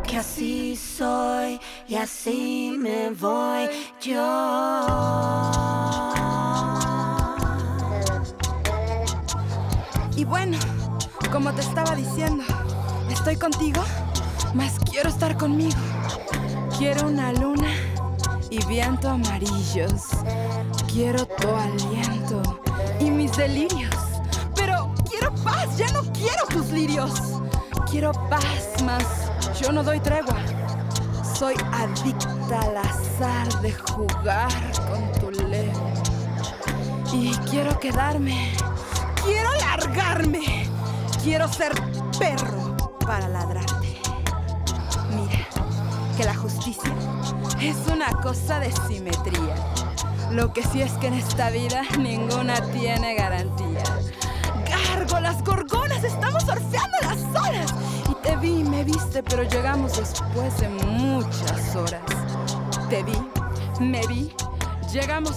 [0.03, 3.69] que así soy y así me voy
[4.01, 4.21] yo.
[10.15, 10.57] Y bueno,
[11.31, 12.43] como te estaba diciendo,
[13.11, 13.83] estoy contigo,
[14.53, 15.77] mas quiero estar conmigo.
[16.77, 17.69] Quiero una luna
[18.49, 20.01] y viento amarillos.
[20.91, 22.41] Quiero tu aliento
[22.99, 24.04] y mis delirios.
[25.77, 27.11] Ya no quiero tus lirios.
[27.89, 29.03] Quiero paz, mas
[29.59, 30.37] yo no doy tregua.
[31.37, 34.51] Soy adicta al azar de jugar
[34.89, 35.73] con tu leo.
[37.11, 38.53] Y quiero quedarme.
[39.25, 40.69] Quiero largarme.
[41.23, 41.73] Quiero ser
[42.17, 43.99] perro para ladrarte.
[45.09, 45.47] Mira,
[46.15, 46.93] que la justicia
[47.59, 49.55] es una cosa de simetría.
[50.31, 53.83] Lo que sí es que en esta vida ninguna tiene garantía.
[55.25, 57.73] Gárgolas, gorgonas, estamos surfeando las olas.
[58.11, 62.01] Y te vi, me viste, pero llegamos después de muchas horas.
[62.91, 63.17] Te vi,
[63.79, 64.31] me vi,
[64.93, 65.35] llegamos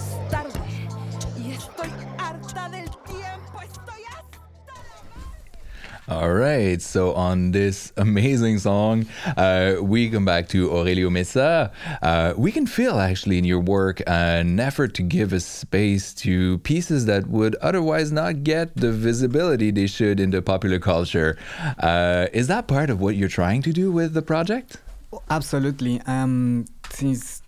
[6.19, 9.05] All right, so on this amazing song,
[9.37, 11.71] uh, we come back to Aurelio Meza.
[12.01, 16.57] Uh, we can feel actually in your work an effort to give a space to
[16.57, 21.37] pieces that would otherwise not get the visibility they should in the popular culture.
[21.79, 24.75] Uh, is that part of what you're trying to do with the project?
[25.29, 26.01] Absolutely.
[26.05, 27.41] Um, since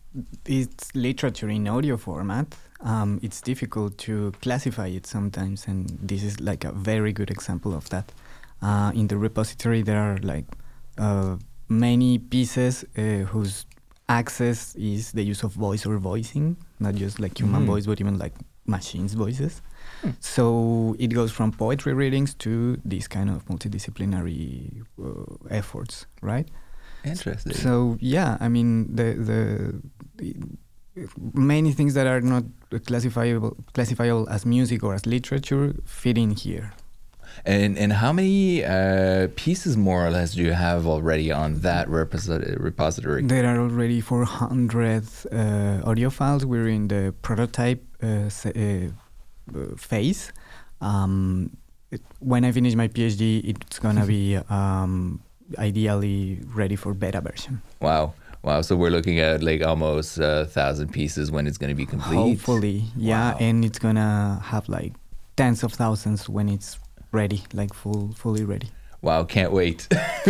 [0.46, 6.40] it's literature in audio format, um, it's difficult to classify it sometimes, and this is
[6.40, 8.14] like a very good example of that.
[8.62, 10.46] Uh, in the repository, there are like
[10.98, 11.36] uh,
[11.68, 13.66] many pieces uh, whose
[14.08, 17.68] access is the use of voice or voicing, not just like human Mhm.
[17.68, 18.34] voice, but even like
[18.68, 19.62] machines' voices.
[20.20, 26.48] So it goes from poetry readings to these kind of multidisciplinary uh, efforts, right?
[27.04, 27.54] Interesting.
[27.54, 29.82] So yeah, I mean the the,
[30.18, 30.36] the
[31.34, 32.44] many things that are not
[32.86, 36.74] classifiable classifiable as music or as literature fit in here.
[37.46, 41.88] And and how many uh, pieces more or less do you have already on that
[41.88, 43.24] reposi- repository?
[43.24, 46.46] There are already 400 uh, audio files.
[46.46, 48.90] We're in the prototype uh, uh,
[49.78, 50.32] phase.
[50.82, 51.58] Um,
[51.92, 55.22] it, when I finish my PhD, it's gonna be um,
[55.58, 57.62] ideally ready for beta version.
[57.82, 58.14] Wow.
[58.44, 58.62] Wow.
[58.62, 62.16] So we're looking at like almost a thousand pieces when it's going to be complete.
[62.16, 64.94] Hopefully, yeah, and it's gonna have like
[65.36, 66.80] tens of thousands when it's
[67.12, 68.70] ready, like full, fully ready.
[69.02, 69.24] Wow.
[69.24, 69.88] Can't wait.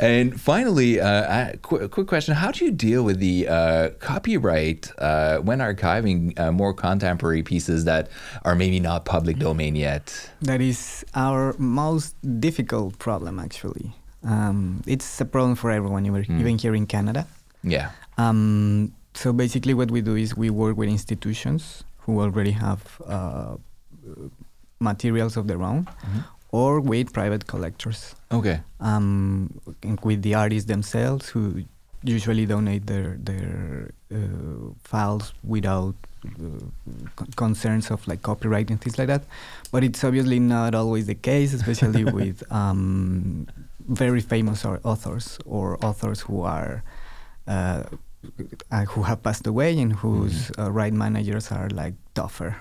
[0.00, 4.90] and finally, uh, a qu- quick question How do you deal with the uh, copyright
[4.98, 8.08] uh, when archiving uh, more contemporary pieces that
[8.44, 10.30] are maybe not public domain yet?
[10.40, 13.92] That is our most difficult problem, actually.
[14.24, 17.26] Um, it's a problem for everyone, even even here in Canada.
[17.62, 17.90] Yeah.
[18.18, 23.56] Um, so basically, what we do is we work with institutions who already have uh,
[24.82, 25.86] materials of their own,
[26.50, 28.14] or with private collectors.
[28.30, 28.60] Okay.
[28.80, 29.60] Um,
[30.02, 31.64] with the artists themselves, who
[32.04, 35.94] usually donate their their uh, files without
[36.26, 39.22] uh, concerns of like copyright and things like that.
[39.70, 43.46] But it's obviously not always the case, especially with um,
[43.88, 46.82] very famous au- authors or authors who are
[47.46, 47.84] uh,
[48.70, 52.56] uh, who have passed away and whose uh, right managers are like tougher.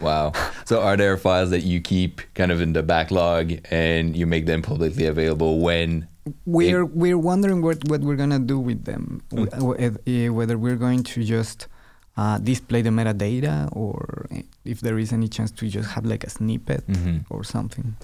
[0.00, 0.32] Wow.
[0.66, 4.46] So are there files that you keep kind of in the backlog and you make
[4.46, 6.08] them publicly available when
[6.44, 9.48] We're we're wondering what, what we're gonna do with them, Mm.
[9.50, 11.68] w- w- eh, whether we're going to just
[12.16, 14.26] uh, display the metadata or
[14.64, 17.24] if there is any chance to just have like a snippet Mhm.
[17.30, 17.94] or something.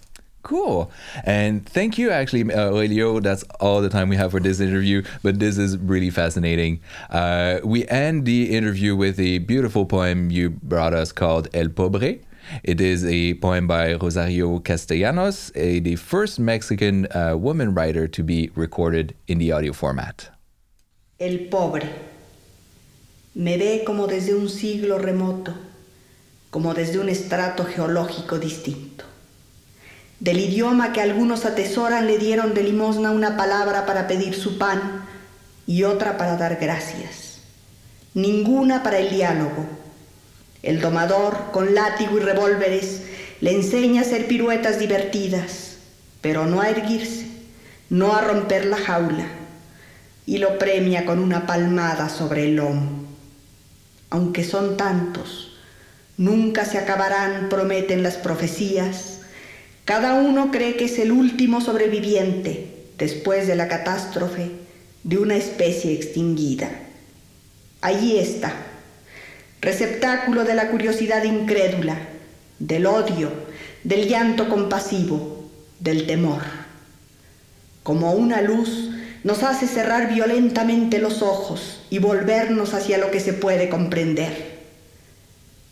[0.43, 0.91] Cool.
[1.25, 3.21] And thank you, actually, uh, Aurelio.
[3.21, 6.81] That's all the time we have for this interview, but this is really fascinating.
[7.11, 12.19] Uh, we end the interview with a beautiful poem you brought us called El Pobre.
[12.65, 18.23] It is a poem by Rosario Castellanos, a, the first Mexican uh, woman writer to
[18.25, 20.29] be recorded in the audio format.
[21.21, 21.89] El pobre
[23.35, 25.55] me ve como desde un siglo remoto,
[26.51, 29.12] como desde un estrato geológico distinto.
[30.23, 35.05] Del idioma que algunos atesoran le dieron de limosna una palabra para pedir su pan
[35.67, 37.39] y otra para dar gracias.
[38.15, 39.67] Ninguna para el diálogo.
[40.63, 43.03] El domador, con látigo y revólveres,
[43.41, 45.79] le enseña a hacer piruetas divertidas,
[46.21, 47.27] pero no a erguirse,
[47.91, 49.27] no a romper la jaula,
[50.25, 53.07] y lo premia con una palmada sobre el lomo.
[54.09, 55.57] Aunque son tantos,
[56.17, 59.12] nunca se acabarán, prometen las profecías.
[59.85, 64.51] Cada uno cree que es el último sobreviviente después de la catástrofe
[65.03, 66.71] de una especie extinguida.
[67.81, 68.55] Allí está,
[69.61, 71.97] receptáculo de la curiosidad incrédula,
[72.61, 73.33] del odio,
[73.83, 76.43] del llanto compasivo, del temor.
[77.83, 78.91] Como una luz
[79.25, 84.61] nos hace cerrar violentamente los ojos y volvernos hacia lo que se puede comprender.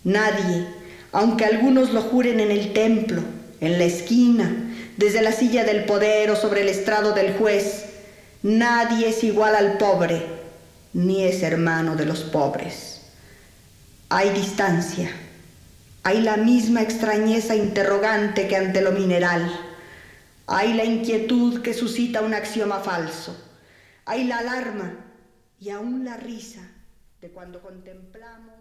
[0.03, 0.67] Nadie,
[1.13, 3.23] aunque algunos lo juren en el templo,
[3.61, 7.87] en la esquina, desde la silla del poder o sobre el estrado del juez,
[8.43, 10.25] nadie es igual al pobre,
[10.93, 13.03] ni es hermano de los pobres.
[14.09, 15.11] Hay distancia,
[16.03, 19.51] hay la misma extrañeza interrogante que ante lo mineral,
[20.47, 23.37] hay la inquietud que suscita un axioma falso,
[24.05, 24.95] hay la alarma
[25.61, 26.67] y aún la risa
[27.21, 28.60] de cuando contemplamos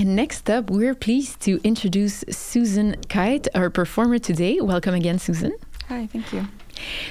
[0.00, 4.58] And next up, we're pleased to introduce Susan Kite, our performer today.
[4.58, 5.54] Welcome again, Susan.
[5.90, 6.48] Hi, thank you.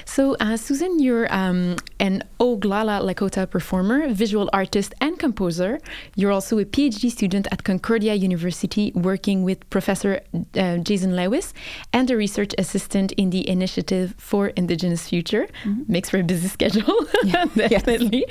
[0.05, 5.79] So, uh, Susan, you're um, an Oglala Lakota performer, visual artist, and composer.
[6.15, 10.21] You're also a PhD student at Concordia University, working with Professor
[10.55, 11.53] uh, Jason Lewis
[11.93, 15.47] and a research assistant in the Initiative for Indigenous Future.
[15.87, 17.05] Makes for a busy schedule,
[17.55, 18.25] definitely.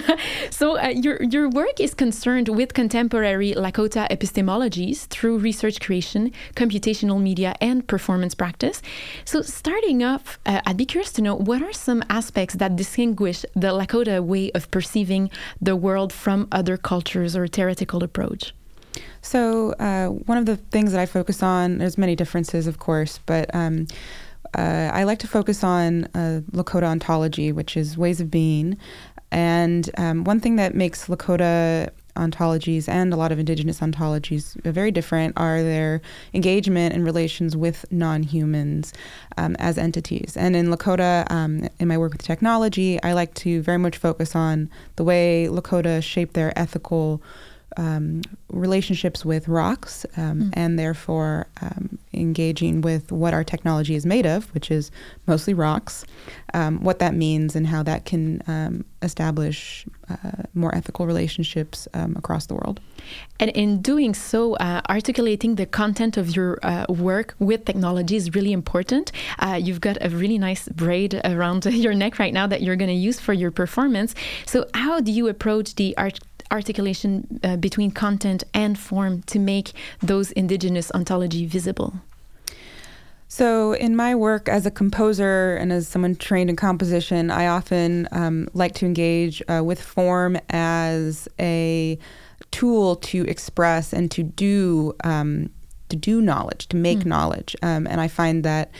[0.50, 7.20] so, uh, your your work is concerned with contemporary Lakota epistemologies through research creation, computational
[7.20, 8.80] media, and performance practice.
[9.24, 13.44] So, starting off, uh, I'd be curious to know what are some aspects that distinguish
[13.54, 15.28] the Lakota way of perceiving
[15.60, 18.54] the world from other cultures or theoretical approach.
[19.20, 23.18] So uh, one of the things that I focus on, there's many differences, of course,
[23.26, 23.88] but um,
[24.56, 28.78] uh, I like to focus on uh, Lakota ontology, which is ways of being.
[29.32, 34.90] And um, one thing that makes Lakota ontologies and a lot of indigenous ontologies very
[34.90, 36.00] different are their
[36.34, 38.92] engagement and relations with non-humans
[39.36, 40.36] um, as entities.
[40.36, 44.34] And in Lakota, um, in my work with technology, I like to very much focus
[44.34, 47.22] on the way Lakota shape their ethical
[47.78, 48.20] um,
[48.50, 50.50] relationships with rocks um, Mm.
[50.52, 54.90] and therefore um, engaging with what our technology is made of, which is
[55.26, 56.04] mostly rocks,
[56.54, 62.14] um, what that means and how that can um, establish uh, more ethical relationships um,
[62.16, 62.80] across the world.
[63.40, 68.34] And in doing so, uh, articulating the content of your uh, work with technology is
[68.34, 69.12] really important.
[69.38, 72.90] Uh, you've got a really nice braid around your neck right now that you're going
[72.90, 74.14] to use for your performance.
[74.46, 76.18] So, how do you approach the art?
[76.50, 81.94] Articulation uh, between content and form to make those indigenous ontology visible.
[83.30, 88.08] So, in my work as a composer and as someone trained in composition, I often
[88.10, 91.98] um, like to engage uh, with form as a
[92.50, 95.50] tool to express and to do um,
[95.90, 97.56] to do knowledge, to make knowledge.
[97.62, 98.70] Um, and I find that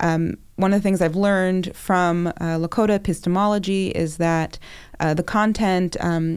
[0.00, 4.58] um, one of the things I've learned from uh, Lakota epistemology is that
[5.00, 6.36] uh, the content, um,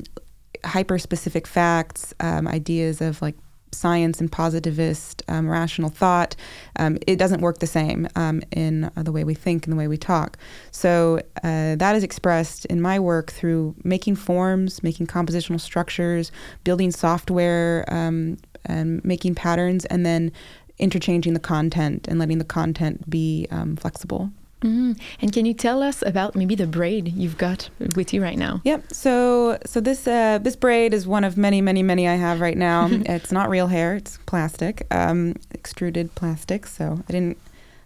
[0.64, 3.36] hyper specific facts, um, ideas of like
[3.76, 6.36] science and positivist um, rational thought,
[6.78, 9.78] um, it doesn't work the same um, in uh, the way we think and the
[9.78, 10.38] way we talk.
[10.72, 16.32] So uh, that is expressed in my work through making forms, making compositional structures,
[16.64, 20.32] building software, um, and making patterns, and then
[20.78, 24.32] interchanging the content and letting the content be um, flexible.
[24.62, 24.99] Mm.
[25.22, 28.62] And can you tell us about maybe the braid you've got with you right now?
[28.64, 28.93] Yep.
[28.93, 32.58] So so this uh, this braid is one of many many many I have right
[32.58, 32.88] now.
[32.91, 36.66] it's not real hair; it's plastic, um, extruded plastic.
[36.66, 37.38] So I didn't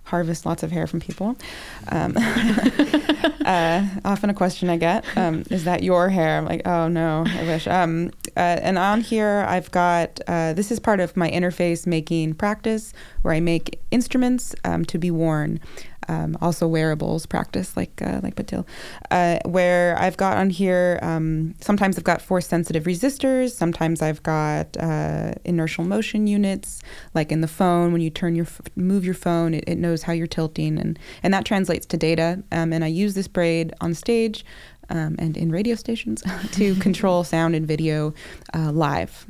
[0.09, 1.35] harvest lots of hair from people.
[1.89, 2.15] Um,
[3.45, 6.37] uh, often a question I get um, is that your hair?
[6.37, 7.67] I'm like, oh no, I wish.
[7.67, 12.35] Um, uh, and on here, I've got uh, this is part of my interface making
[12.35, 15.59] practice where I make instruments um, to be worn
[16.09, 18.65] um, also wearables practice like uh, like Patil,
[19.11, 20.99] uh, where I've got on here.
[21.01, 23.51] Um, sometimes I've got force sensitive resistors.
[23.51, 26.81] Sometimes I've got uh, inertial motion units,
[27.13, 30.11] like in the phone when you turn your move your phone, it, it knows how
[30.11, 32.43] you're tilting, and and that translates to data.
[32.51, 34.43] Um, and I use this braid on stage.
[34.91, 38.11] Um, and in radio stations to control sound and video
[38.55, 39.27] uh, live.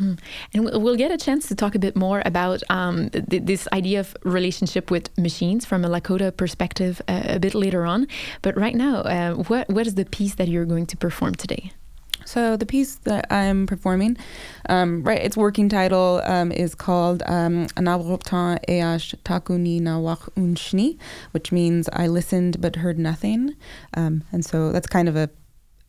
[0.00, 0.18] Mm.
[0.54, 4.00] And we'll get a chance to talk a bit more about um, th- this idea
[4.00, 8.06] of relationship with machines from a Lakota perspective uh, a bit later on.
[8.42, 11.72] But right now, uh, what what is the piece that you're going to perform today?
[12.24, 14.18] So the piece that I'm performing,
[14.68, 20.98] um, right, its working title um, is called um, Anabroptan Eash Takuni Nawak Unshni,
[21.30, 23.54] which means I listened but heard nothing.
[23.94, 25.30] Um, and so that's kind of a,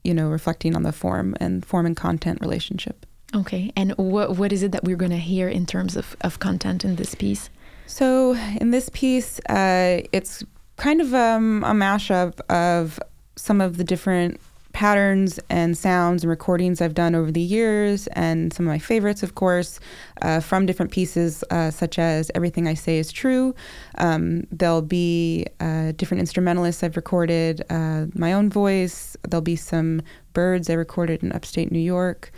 [0.06, 3.06] you know, reflecting on the form and form and content relationship.
[3.36, 6.40] Okay, and what what is it that we're going to hear in terms of, of
[6.40, 7.50] content in this piece?
[7.86, 10.44] So in this piece, uh, it's
[10.78, 13.00] kind of um, a mashup of
[13.36, 14.40] some of the different
[14.74, 19.22] patterns and sounds and recordings I've done over the years, and some of my favorites,
[19.22, 19.80] of course,
[20.22, 23.54] uh, from different pieces, uh, such as Everything I Say Is True.
[23.98, 29.18] Um, there'll be uh, different instrumentalists I've recorded, uh, my own voice.
[29.28, 30.02] There'll be some
[30.34, 32.32] birds I recorded in upstate New York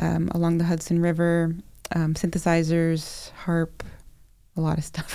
[0.00, 1.54] um, along the Hudson River,
[1.94, 3.84] um, synthesizers, harp,
[4.56, 5.14] a lot of stuff.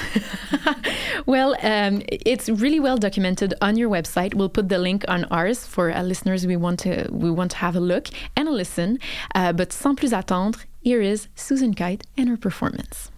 [1.25, 4.33] well, um, it's really well documented on your website.
[4.33, 6.47] We'll put the link on ours for our listeners.
[6.47, 8.99] We want to we want to have a look and a listen.
[9.33, 13.11] Uh, but sans plus attendre, here is Susan Kite and her performance.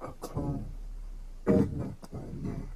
[0.00, 0.64] Akan
[1.46, 2.75] enaknya And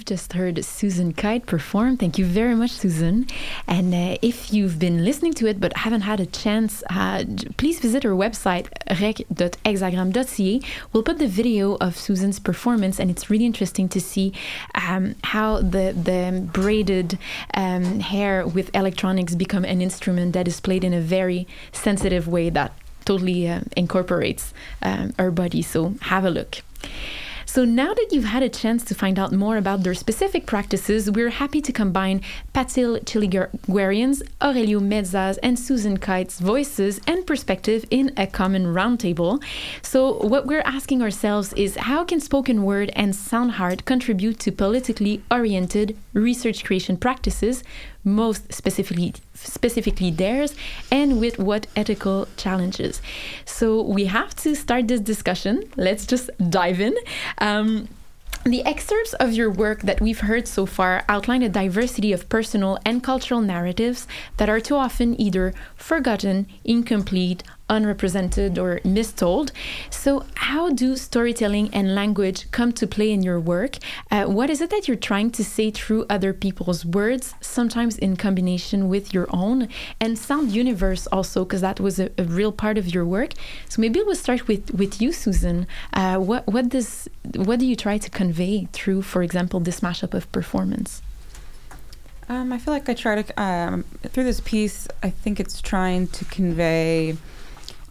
[0.00, 1.98] you've just heard Susan Kite perform.
[1.98, 3.26] Thank you very much, Susan.
[3.68, 7.24] And uh, if you've been listening to it but haven't had a chance, uh,
[7.58, 10.60] please visit our website, rec.hexagram.ca.
[10.92, 14.32] We'll put the video of Susan's performance, and it's really interesting to see
[14.74, 17.18] um, how the, the braided
[17.52, 22.48] um, hair with electronics become an instrument that is played in a very sensitive way
[22.48, 22.72] that
[23.04, 25.60] totally uh, incorporates um, our body.
[25.60, 26.62] So have a look.
[27.52, 31.10] So now that you've had a chance to find out more about their specific practices,
[31.10, 32.20] we're happy to combine
[32.54, 39.42] Patil Tchilinguirian's, Aurelio Meza's, and Susan Kite's voices and perspective in a common roundtable.
[39.82, 44.52] So what we're asking ourselves is how can spoken word and sound art contribute to
[44.52, 47.64] politically oriented research creation practices
[48.04, 50.54] most specifically specifically theirs
[50.90, 53.00] and with what ethical challenges.
[53.44, 55.64] So we have to start this discussion.
[55.76, 56.94] Let's just dive in.
[57.38, 57.88] Um,
[58.44, 62.78] the excerpts of your work that we've heard so far outline a diversity of personal
[62.86, 64.06] and cultural narratives
[64.38, 69.52] that are too often either forgotten, incomplete, unrepresented, or mistold.
[69.88, 73.78] So, how do storytelling and language come to play in your work?
[74.10, 78.16] Uh, what is it that you're trying to say through other people's words, sometimes in
[78.16, 79.68] combination with your own?
[80.00, 83.32] And sound universe also, because that was a, a, real part of your work.
[83.68, 85.66] So maybe we'll start with with you, Susan.
[85.92, 90.12] Uh, what what does what do you try to convey through, for example, this mashup
[90.14, 91.02] of performance?
[92.30, 94.86] Um, I feel like I try to um, through this piece.
[95.02, 97.16] I think it's trying to convey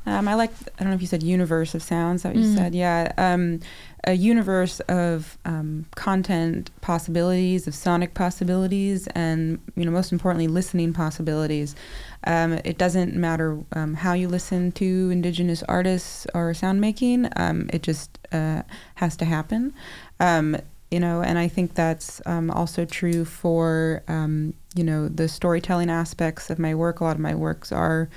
[0.06, 2.50] um, I like, I don't know if you said universe of sounds, that what you
[2.50, 2.56] mm.
[2.56, 2.74] said.
[2.74, 3.12] Yeah.
[3.18, 3.60] Um,
[4.06, 10.94] a universe of um, content possibilities, of sonic possibilities, and, you know, most importantly, listening
[10.94, 11.76] possibilities.
[12.24, 17.70] Um, it doesn't matter um, how you listen to indigenous artists or sound making, um,
[17.74, 18.64] it just uh,
[18.96, 19.74] has to happen.
[20.92, 26.58] you know, and I think that's also true for, you know, the storytelling aspects of
[26.58, 27.00] my work.
[27.00, 28.10] A lot of my works are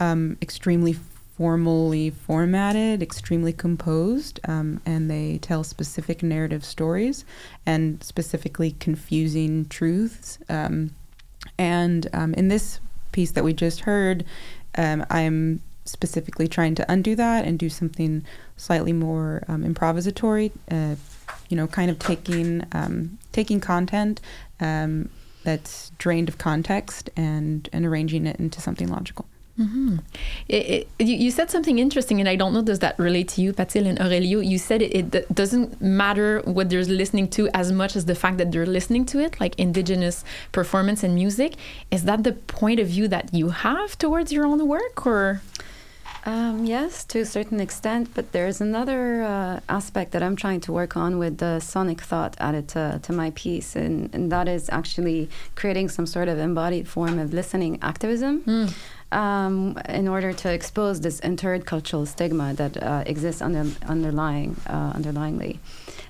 [0.00, 0.94] extremely
[1.36, 7.24] formally formatted, extremely composed, um, and they tell specific narrative stories
[7.66, 10.38] and specifically confusing truths.
[10.48, 10.94] Um,
[11.58, 12.78] and um, in this
[13.12, 14.24] piece that we just heard,
[14.78, 18.24] um, I'm specifically trying to undo that and do something
[18.56, 20.52] slightly more um, improvisatory.
[20.70, 20.94] Uh,
[21.48, 24.20] you know, kind of taking um, taking content
[24.58, 29.26] that's drained of context and and arranging it into something logical.
[29.58, 29.98] Mm-hmm.
[30.48, 33.40] It, it, you, you, said something interesting, and I don't know does that relate to
[33.40, 34.40] you, Patil and Aurelio.
[34.40, 38.38] You said it, it, doesn't matter what they're listening to as much as the fact
[38.38, 41.54] that they're listening to it, like indigenous performance and music.
[41.92, 45.40] Is that the point of view that you have towards your own work, or?
[46.26, 50.72] Um, yes, to a certain extent, but there's another uh, aspect that I'm trying to
[50.72, 54.68] work on with the sonic thought added to, to my piece, and, and that is
[54.70, 58.40] actually creating some sort of embodied form of listening activism.
[58.40, 58.74] Mm
[59.14, 64.92] um, in order to expose this interred cultural stigma that uh, exists under, underlying uh,
[64.92, 65.58] underlyingly.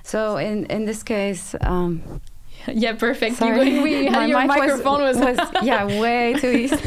[0.03, 1.55] So in in this case.
[1.61, 2.21] Um,
[2.73, 3.35] yeah, perfect.
[3.35, 3.69] Sorry.
[3.69, 6.77] You, we, My your mic microphone was, was, was yeah way too easy.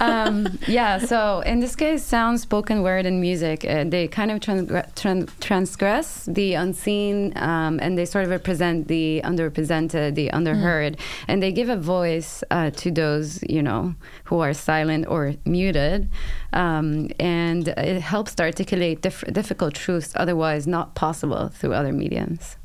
[0.00, 4.40] um, yeah, so in this case, sound, spoken word, and music uh, they kind of
[4.40, 11.00] transgress the unseen, um, and they sort of represent the underrepresented, the underheard, mm.
[11.28, 13.94] and they give a voice uh, to those you know
[14.24, 16.08] who are silent or muted,
[16.52, 22.56] um, and it helps to articulate diff difficult truths otherwise not possible through other mediums.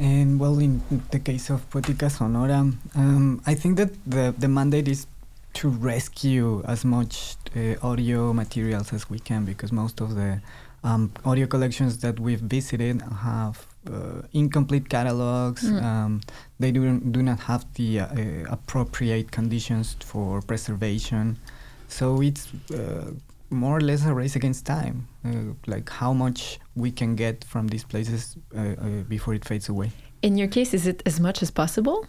[0.00, 0.80] And well, in
[1.10, 5.06] the case of Poetica Sonora, um, I think that the, the mandate is
[5.52, 10.40] to rescue as much uh, audio materials as we can because most of the
[10.84, 15.64] um, audio collections that we've visited have uh, incomplete catalogs.
[15.64, 15.82] Mm.
[15.82, 16.20] Um,
[16.58, 18.06] they do, do not have the uh,
[18.48, 21.38] appropriate conditions for preservation.
[21.88, 23.12] So it's uh,
[23.50, 27.68] more or less a race against time, uh, like how much we can get from
[27.68, 29.90] these places uh, uh, before it fades away.
[30.22, 32.06] In your case, is it as much as possible?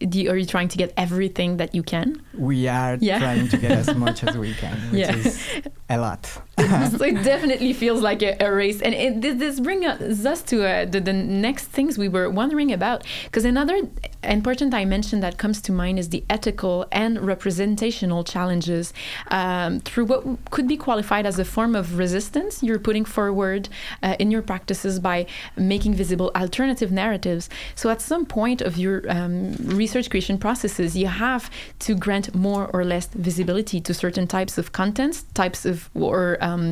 [0.00, 2.22] You, are you trying to get everything that you can?
[2.34, 3.18] We are yeah.
[3.18, 5.16] trying to get as much as we can, which yeah.
[5.16, 5.42] is
[5.88, 6.40] a lot.
[6.90, 8.80] so it definitely feels like a, a race.
[8.82, 12.72] And it, this, this brings us to uh, the, the next things we were wondering
[12.72, 13.04] about.
[13.24, 13.82] Because another
[14.22, 18.92] important dimension that comes to mind is the ethical and representational challenges
[19.30, 23.68] um, through what could be qualified as a form of resistance you're putting forward
[24.02, 27.48] uh, in your practices by making visible alternative narratives.
[27.74, 31.50] So, at some point of your um, research creation processes, you have
[31.80, 36.62] to grant more or less visibility to certain types of contents, types of or um,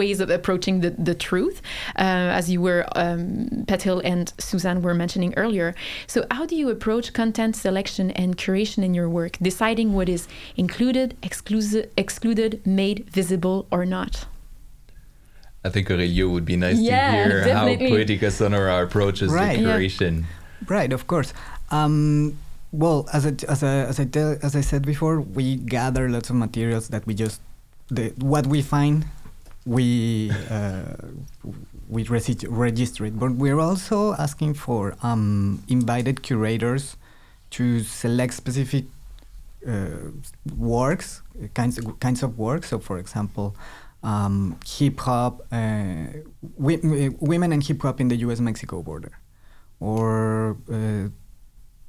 [0.00, 1.56] ways of approaching the, the truth,
[1.96, 5.74] uh, as you were, um, Patil and Suzanne were mentioning earlier.
[6.06, 10.22] So, how do you approach content selection and curation in your work, deciding what is
[10.56, 14.12] included, exclusive, excluded, made visible, or not?
[15.64, 17.90] I think Aurelio would be nice Yeah, to hear definitely.
[17.90, 19.56] how Poetica Sonora approaches Right.
[19.58, 19.76] the Yeah.
[19.76, 20.24] curation.
[20.66, 21.32] Right, of course.
[21.70, 22.36] Um,
[22.72, 26.30] well, as I, as I, as I tell, as I said before, we gather lots
[26.30, 27.40] of materials that we just
[27.90, 29.06] the what we find,
[29.66, 30.96] we uh,
[31.88, 33.18] we register it.
[33.18, 36.96] But we're also asking for um, invited curators
[37.50, 38.84] to select specific
[39.66, 40.12] uh,
[40.56, 41.22] works,
[41.54, 42.68] kinds of, kinds of works.
[42.68, 43.56] So, for example,
[44.02, 46.04] um, hip hop, uh,
[46.56, 49.12] women and hip hop in the U.S.-Mexico border,
[49.80, 50.19] or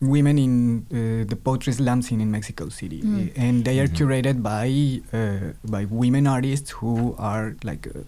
[0.02, 3.32] women in uh, the poetry slam scene in Mexico City, Mm.
[3.36, 4.68] and they are curated by
[5.14, 7.88] uh, by women artists who are like.
[7.88, 8.00] Uh,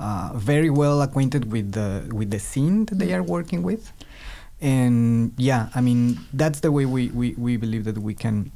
[0.00, 3.92] uh, very well acquainted with the with the scene that they are working with,
[4.60, 8.52] and yeah, I mean that's the way we, we, we believe that we can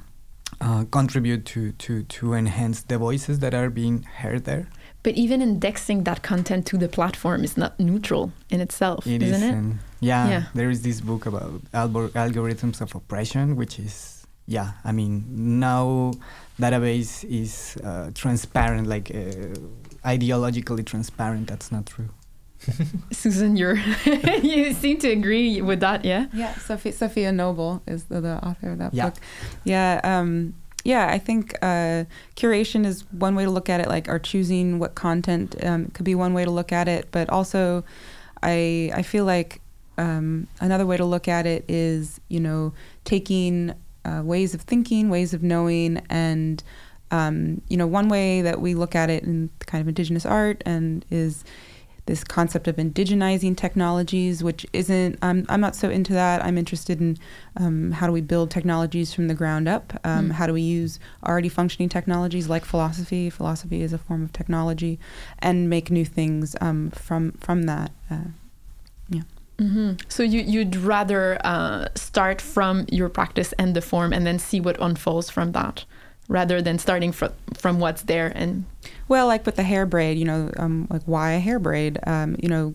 [0.61, 4.69] uh, contribute to, to to enhance the voices that are being heard there.
[5.03, 9.43] But even indexing that content to the platform is not neutral in itself, It isn't
[9.43, 9.77] is, it?
[10.03, 10.43] And yeah, Yeah.
[10.55, 14.73] there is this book about algor- algorithms of oppression, which is yeah.
[14.85, 15.25] I mean
[15.61, 16.13] now
[16.61, 19.55] database is uh, transparent, like uh,
[20.05, 21.47] ideologically transparent.
[21.49, 22.09] That's not true.
[23.11, 23.77] Susan, you're
[24.43, 26.27] you seem to agree with that, yeah?
[26.33, 29.05] Yeah, Safiya, Safiya Noble is the, the author of that Yeah.
[29.11, 29.15] book.
[29.65, 31.09] Yeah, um, yeah.
[31.09, 32.05] I think uh,
[32.37, 36.05] curation is one way to look at it, like or choosing what content um, could
[36.05, 37.09] be one way to look at it.
[37.11, 37.83] But also,
[38.43, 39.61] I I feel like
[39.99, 42.73] um, another way to look at it is you know
[43.05, 43.75] taking
[44.05, 46.63] uh, ways of thinking, ways of knowing, and
[47.11, 50.63] um, you know one way that we look at it in kind of indigenous art
[50.67, 51.45] and is
[52.07, 56.45] this concept of indigenizing technologies, which isn't, I'm, I'm not so into that.
[56.45, 57.17] I'm interested in
[57.57, 59.93] um, how do we build technologies from the ground up?
[60.05, 60.33] Um, Mm.
[60.33, 63.31] How do we use already functioning technologies like philosophy?
[63.31, 64.99] Philosophy is a form of technology,
[65.39, 67.91] and make new things um, from from that.
[68.11, 68.31] Uh,
[69.63, 69.69] yeah.
[69.69, 74.39] hmm So you, you'd rather uh, start from your practice and the form and then
[74.39, 75.85] see what unfolds from that
[76.29, 78.65] rather than starting fr- from what's there and
[79.09, 81.99] Well, like with the hair braid, you know, um, like why a hair braid?
[82.07, 82.75] Um, you know,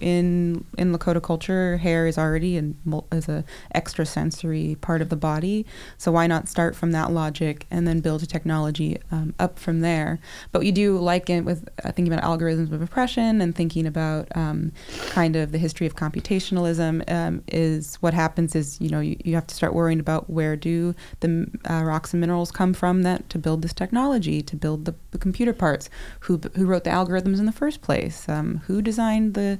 [0.00, 2.76] in in Lakota culture, hair is already an,
[3.12, 3.44] is a
[3.74, 5.66] extrasensory part of the body.
[5.98, 9.80] So why not start from that logic and then build a technology um, up from
[9.80, 10.20] there?
[10.50, 14.28] But you do like it with uh, thinking about algorithms of oppression and thinking about
[14.36, 14.72] um,
[15.10, 17.10] kind of the history of computationalism.
[17.10, 20.56] Um, is what happens is you know you, you have to start worrying about where
[20.56, 24.84] do the uh, rocks and minerals come from that to build this technology to build
[24.84, 25.88] the, the computer parts
[26.20, 29.58] who who wrote the algorithms in the first place um, who designed the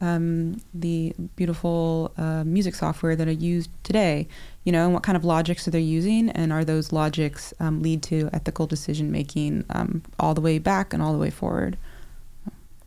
[0.00, 4.28] um, the beautiful uh, music software that are used today
[4.64, 7.82] you know and what kind of logics are they using and are those logics um,
[7.82, 11.76] lead to ethical decision making um, all the way back and all the way forward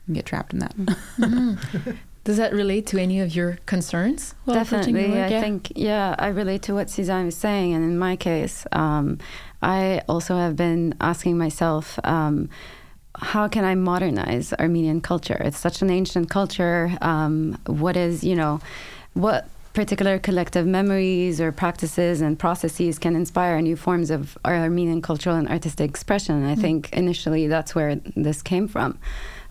[0.07, 0.75] and get trapped in that
[1.19, 1.57] Mhm.
[2.23, 4.35] Does that relate to any of your concerns?
[4.45, 5.27] while approaching your Definitely, work?
[5.27, 5.39] I Yeah.
[5.41, 9.17] think yeah, I relate to what Suzanne was saying, and in my case, um,
[9.63, 12.47] I also have been asking myself, um,
[13.17, 15.37] how can I modernize Armenian culture?
[15.43, 16.97] It's such an ancient culture.
[17.01, 18.59] Um, what is you know,
[19.13, 25.01] what particular collective memories or practices and processes can inspire new forms of our Armenian
[25.01, 26.35] cultural and artistic expression?
[26.35, 26.61] And I Mm.
[26.61, 28.97] think initially that's where this came from.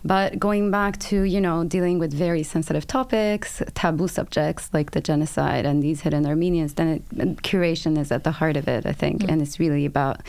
[0.03, 5.01] But going back to, you know, dealing with very sensitive topics, taboo subjects like the
[5.01, 8.93] genocide and these hidden Armenians, then it, curation is at the heart of it, I
[8.93, 9.21] think.
[9.21, 9.31] Mm.
[9.31, 10.21] And it's really about,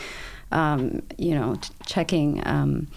[0.51, 2.87] um, you know, ch- checking, um,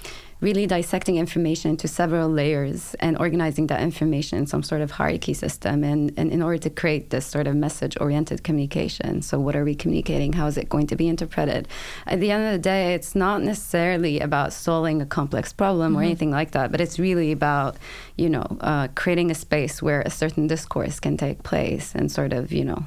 [0.40, 5.32] really dissecting information into several layers and organizing that information in some sort of hierarchy
[5.32, 9.22] system and, and in order to create this sort of message oriented communication.
[9.22, 10.34] So what are we communicating?
[10.34, 11.68] How is it going to be interpreted?
[12.06, 16.00] At the end of the day it's not necessarily about solving a complex problem or
[16.00, 16.04] Mhm.
[16.06, 17.76] anything like that but it's really about
[18.16, 22.32] you know uh, creating a space where a certain discourse can take place and sort
[22.32, 22.86] of you know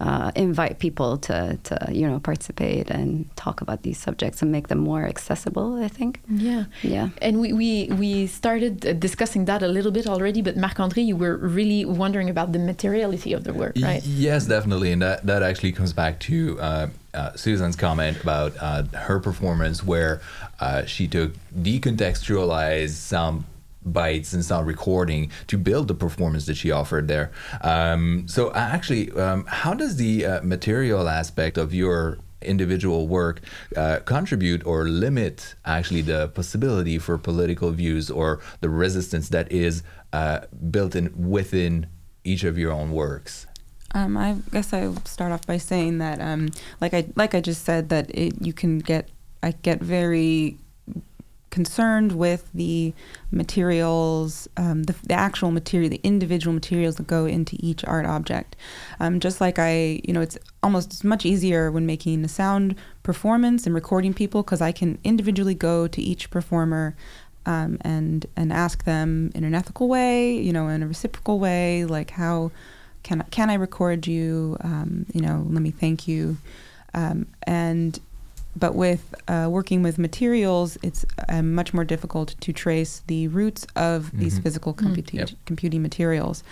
[0.00, 4.68] uh, invite people to, to you know participate and talk about these subjects and make
[4.68, 5.82] them more accessible.
[5.82, 6.20] I think.
[6.28, 6.64] Yeah.
[6.82, 7.10] Yeah.
[7.22, 11.04] And we, we, we started uh, discussing that a little bit already, but Marc André,
[11.04, 14.02] you were really wondering about the materiality of the work, right?
[14.02, 18.52] Y- yes, definitely, and that that actually comes back to uh, uh, Susan's comment about
[18.60, 20.20] uh, her performance, where
[20.60, 23.44] uh, she took decontextualized sound
[23.84, 27.30] bites and sound recording to build the performance that she offered there.
[27.60, 33.40] Um, so, uh, actually, um, how does the uh, material aspect of your individual work
[33.76, 39.82] uh, contribute or limit actually the possibility for political views or the resistance that is
[40.12, 41.86] uh, built in within
[42.22, 43.46] each of your own works?
[43.94, 47.64] Um, I guess I'll start off by saying that, um, like I like I just
[47.64, 49.08] said, that it, you can get
[49.42, 50.58] I get very
[51.54, 52.92] concerned with the
[53.30, 58.56] materials, um, the, the, actual material, the individual materials that go into each art object.
[58.98, 62.74] Um, just like I, you know, it's almost it's much easier when making a sound
[63.04, 66.96] performance and recording people because I can individually go to each performer
[67.46, 71.84] um, and and ask them in an ethical way, you know, in a reciprocal way,
[71.84, 72.50] like how
[73.04, 74.56] can I, can I record you?
[74.60, 76.36] Um, you know, let me thank you.
[76.94, 78.00] Um, and
[78.56, 83.66] but with uh, working with materials, it's uh, much more difficult to trace the roots
[83.76, 84.20] of mm-hmm.
[84.20, 85.30] these physical computi- yep.
[85.46, 86.44] computing materials.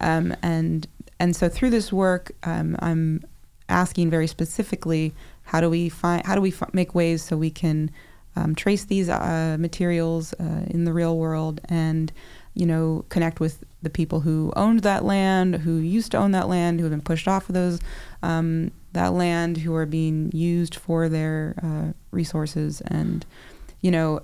[0.00, 0.86] Um, and
[1.18, 3.22] and so through this work, um, I'm
[3.68, 5.12] asking very specifically,
[5.44, 7.90] how do we find how do we f- make ways so we can
[8.36, 12.12] um, trace these uh, materials uh, in the real world and
[12.54, 16.48] you know connect with the people who owned that land, who used to own that
[16.48, 17.80] land, who have been pushed off of those
[18.22, 23.24] um, that land, who are being used for their uh, resources, and
[23.80, 24.22] you know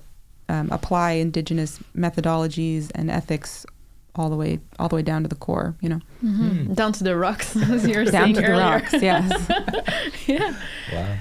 [0.48, 3.66] um, apply indigenous methodologies and ethics
[4.14, 5.74] all the way all the way down to the core.
[5.80, 6.48] You know, mm-hmm.
[6.48, 6.74] mm.
[6.74, 8.56] down to the rocks, as you were down saying to earlier.
[8.56, 8.92] the rocks.
[8.92, 10.26] Yes.
[10.26, 10.54] yeah.
[10.92, 11.16] Wow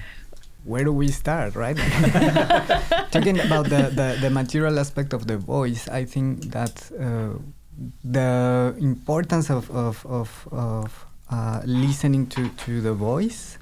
[0.66, 1.78] where do we start, right?
[3.12, 7.38] Talking about the, the, the, material aspect of the voice, I think that uh,
[8.04, 13.58] the importance of, of, of, of uh, listening to, to the voice,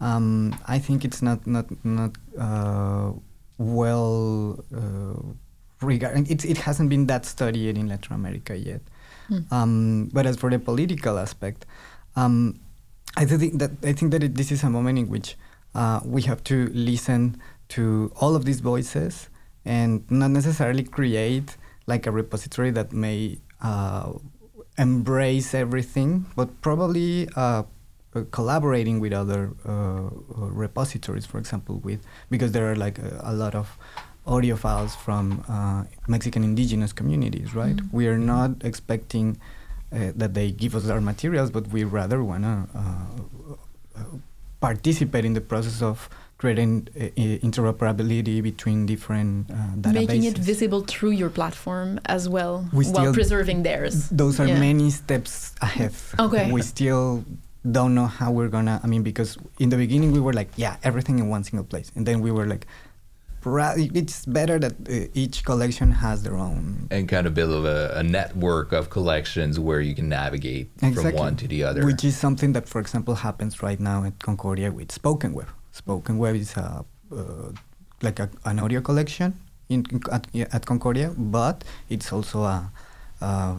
[0.00, 3.12] um, I think it's not not not uh,
[3.58, 5.22] well uh,
[5.80, 6.30] regarded.
[6.30, 8.80] It, it hasn't been that studied in Latin America yet.
[9.30, 9.52] Mm.
[9.52, 11.64] Um, but as for the political aspect,
[12.16, 12.60] um,
[13.16, 15.36] I think that I think that it, this is a moment in which
[15.74, 19.28] uh, we have to listen to all of these voices
[19.64, 24.12] and not necessarily create like a repository that may uh,
[24.78, 27.62] embrace everything, but probably uh,
[28.14, 32.00] uh collaborating with other uh, uh, repositories, for example, with
[32.30, 33.76] because there are like a, a lot of
[34.26, 35.44] audio files from
[36.08, 37.76] Mexican indigenous communities, right?
[37.76, 37.96] Mm-hmm.
[37.96, 39.38] We are not expecting
[39.90, 42.66] that they give us our materials, but we rather wanna
[44.60, 46.08] participate in the process of
[46.44, 49.94] creating uh, interoperability between different uh, databases.
[49.94, 53.94] Making it visible through your platform as well, we while preserving theirs.
[54.22, 54.68] Those are yeah.
[54.68, 55.92] many steps ahead.
[56.26, 56.52] Okay.
[56.52, 57.24] We still
[57.76, 58.76] don't know how we're gonna.
[58.84, 61.88] I mean, because in the beginning we were like, yeah, everything in one single place,
[61.96, 62.66] and then we were like,
[63.46, 68.02] it's better that uh, each collection has their own and kind of build a, a
[68.02, 71.12] network of collections where you can navigate exactly.
[71.12, 74.18] from one to the other which is something that for example happens right now at
[74.28, 77.50] concordia with spoken web spoken web is a, uh,
[78.02, 79.34] like a, an audio collection
[79.68, 82.70] in, at, at, concordia but it's also a,
[83.20, 83.56] a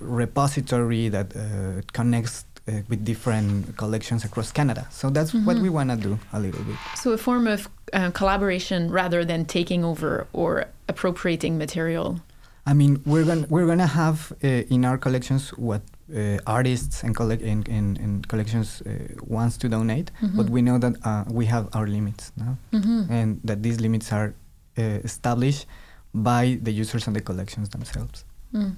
[0.00, 4.86] repository that uh, connects uh, with different collections across Canada.
[4.90, 5.44] So that's mm-hmm.
[5.46, 6.76] what we want to do a little bit.
[6.96, 12.20] So a form of uh, collaboration rather than taking over or appropriating material.
[12.66, 15.82] I mean, we're gonna we're gonna have uh, in our collections what
[16.14, 18.90] uh, artists and, collect in, in, in collections uh,
[19.22, 20.36] wants to donate, mm-hmm.
[20.36, 23.12] but we know that uh, we have our limits now, mm-hmm.
[23.12, 24.34] and that these limits are
[24.76, 25.66] established
[26.12, 28.24] by the users and the collections themselves.
[28.52, 28.74] Mm.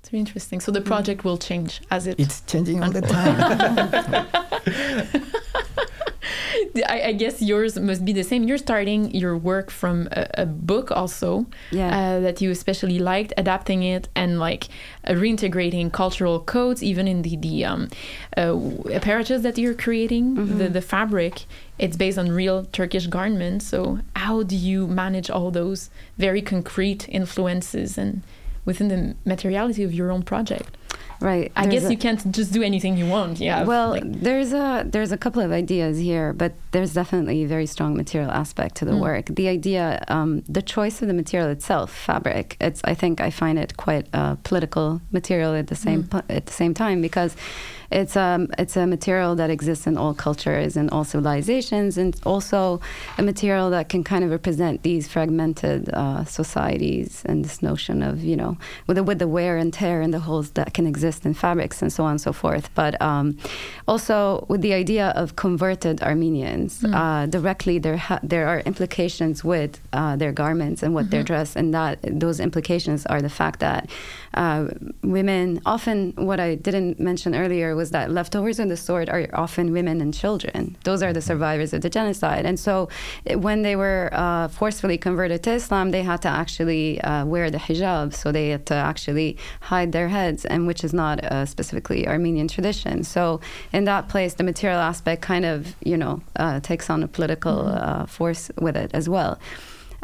[0.00, 0.60] It's really interesting.
[0.60, 2.18] So the project will change as it.
[2.18, 4.26] It's changing all the time.
[6.88, 8.44] I, I, guess yours must be the same.
[8.44, 11.96] You're starting your work from a, a book also yeah.
[11.96, 14.68] uh, that you especially liked, adapting it and like
[15.06, 17.88] uh, reintegrating cultural codes, even in the the um,
[18.36, 18.58] uh,
[18.92, 20.58] apparatus that you're creating, mm-hmm.
[20.58, 21.44] the the fabric.
[21.78, 23.66] It's based on real Turkish garments.
[23.66, 28.22] So how do you manage all those very concrete influences and
[28.66, 30.76] within the materiality of your own project.
[31.20, 31.50] Right.
[31.56, 33.38] I guess a, you can't just do anything you want.
[33.40, 33.64] Yeah.
[33.64, 37.66] Well, like, there's a there's a couple of ideas here, but there's definitely a very
[37.66, 39.00] strong material aspect to the Mm.
[39.00, 39.26] work.
[39.34, 42.56] The idea, um, the choice of the material itself, fabric.
[42.60, 46.22] It's I think I find it quite a political material at the same Mm.
[46.28, 47.34] at the same time because
[47.90, 52.80] it's um it's a material that exists in all cultures and all civilizations, and also
[53.18, 58.22] a material that can kind of represent these fragmented uh, societies and this notion of
[58.24, 58.56] you know
[58.86, 61.82] with the, with the wear and tear and the holes that can exist in fabrics
[61.82, 62.70] and so on and so forth.
[62.74, 63.38] But um,
[63.86, 66.94] also with the idea of converted Armenians, Mm.
[66.94, 71.26] uh, directly there ha- there are implications with uh, their garments and what they're Mhm.
[71.26, 73.88] dressed, and that those implications are the fact that
[74.34, 74.66] uh,
[75.02, 79.72] women often what I didn't mention earlier was that leftovers of the sword are often
[79.72, 80.76] women and children.
[80.84, 82.88] Those are the survivors of the genocide, and so
[83.46, 87.58] when they were uh, forcefully converted to Islam, they had to actually uh, wear the
[87.58, 89.36] hijab, so they had to actually
[89.72, 93.04] hide their heads, and which is not uh, specifically Armenian tradition.
[93.04, 93.40] So
[93.72, 97.56] in that place, the material aspect kind of you know uh, takes on a political
[97.56, 97.82] Mhm.
[97.88, 99.38] uh, force with it as well.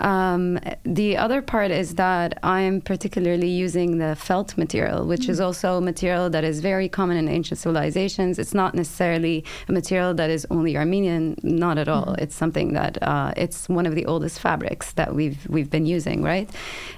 [0.03, 5.79] Um, the other part is that I'm particularly using the felt material, which is also
[5.79, 8.39] a material that is very common in ancient civilizations.
[8.39, 12.07] It's not necessarily a material that is only Armenian, not at all.
[12.07, 12.19] Mhm.
[12.23, 16.23] It's something that uh, it's one of the oldest fabrics that we've we've been using,
[16.23, 16.51] right?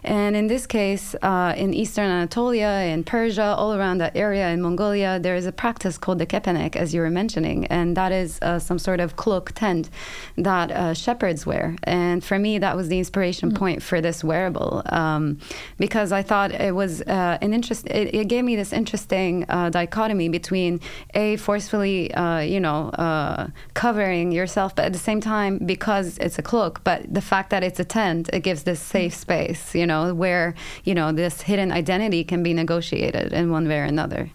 [0.03, 4.63] And in this case, uh, in Eastern Anatolia, in Persia, all around that area, in
[4.63, 8.39] Mongolia, there is a practice called the kepenek, as you were mentioning, and that is
[8.41, 9.91] uh, some sort of cloak tent
[10.39, 11.77] that uh, shepherds wear.
[11.85, 15.39] And for me, that was the inspiration point for this wearable um,
[15.79, 17.87] because I thought it was uh, an interest.
[17.87, 20.81] It, it gave me this interesting uh, dichotomy between
[21.15, 26.39] a forcefully, uh, you know, uh, covering yourself, but at the same time, because it's
[26.39, 29.87] a cloak, but the fact that it's a tent, it gives this safe space, you
[29.87, 34.31] know, where you know this hidden identity can be negotiated in one way or another.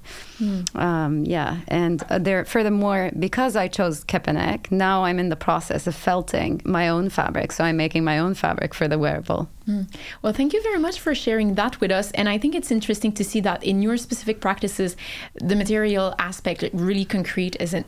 [0.75, 2.45] Um, yeah, and uh, there.
[2.45, 7.51] Furthermore, because I chose Kepenek, now I'm in the process of felting my own fabric.
[7.51, 9.49] So I'm making my own fabric for the wearable.
[9.69, 9.87] Mm.
[10.23, 12.09] Well, thank you very much for sharing that with us.
[12.11, 14.95] And I think it's interesting to see that in your specific practices,
[15.35, 17.85] the material aspect, really concrete, is a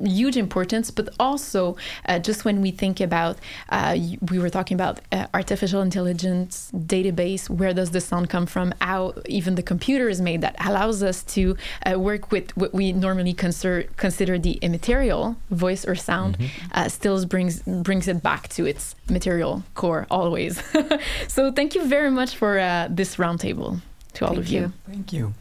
[0.00, 0.92] huge importance.
[0.92, 1.76] But also,
[2.08, 3.38] uh, just when we think about,
[3.70, 3.96] uh,
[4.30, 8.72] we were talking about uh, artificial intelligence database, where does the sound come from?
[8.80, 12.92] How even the computer is made that allows us to uh, work with what we
[12.92, 16.36] normally consider consider the immaterial voice or sound,
[16.72, 20.62] uh, still brings brings it back to its material core always.
[21.28, 23.80] so thank you very much for uh, this roundtable
[24.14, 24.60] to all Thank of you.
[24.60, 24.72] you.
[24.86, 25.34] Thank you.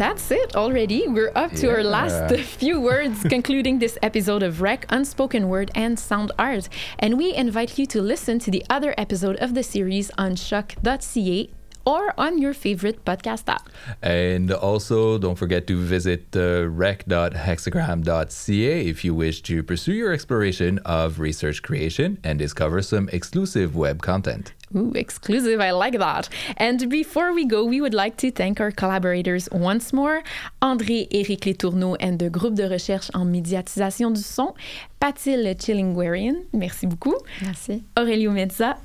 [0.00, 1.06] That's it already.
[1.08, 5.98] We're up to our last few words concluding this episode of Rec Unspoken Word and
[5.98, 6.70] Sound Art.
[6.98, 11.50] And we invite you to listen to the other episode of the series on CHOQ.ca
[11.84, 13.68] or on your favorite podcast app.
[14.02, 20.78] And also, don't forget to visit uh, rec.hexagram.ca if you wish to pursue your exploration
[20.84, 24.52] of research creation and discover some exclusive web content.
[24.76, 25.60] Ooh, exclusive.
[25.60, 26.28] I like that.
[26.56, 30.22] And before we go, we would like to thank our collaborators once more
[30.62, 34.54] André Éric Letourneau and the Groupe de recherche en médiatisation du son,
[35.00, 36.44] Patil Chillingwarian.
[36.52, 37.16] Merci beaucoup.
[37.42, 37.82] Merci.
[37.96, 38.76] Aurelio Mezza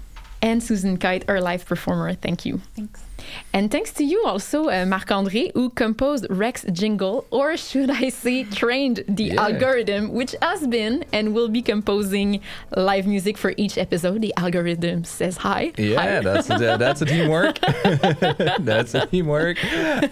[0.46, 2.14] and Susan Kite, our live performer.
[2.14, 2.62] Thank you.
[2.76, 3.05] Thanks.
[3.54, 8.44] And thanks to you also, uh, Marc-André, who composed Rec's jingle, or should I say
[8.44, 9.42] trained the Yeah.
[9.44, 12.42] algorithm, which has been and will be composing
[12.76, 14.22] live music for each episode.
[14.22, 15.72] The algorithm says hi.
[15.78, 16.20] Yeah, Hi.
[16.22, 17.60] that's a, that's a teamwork.
[18.60, 19.58] that's a teamwork.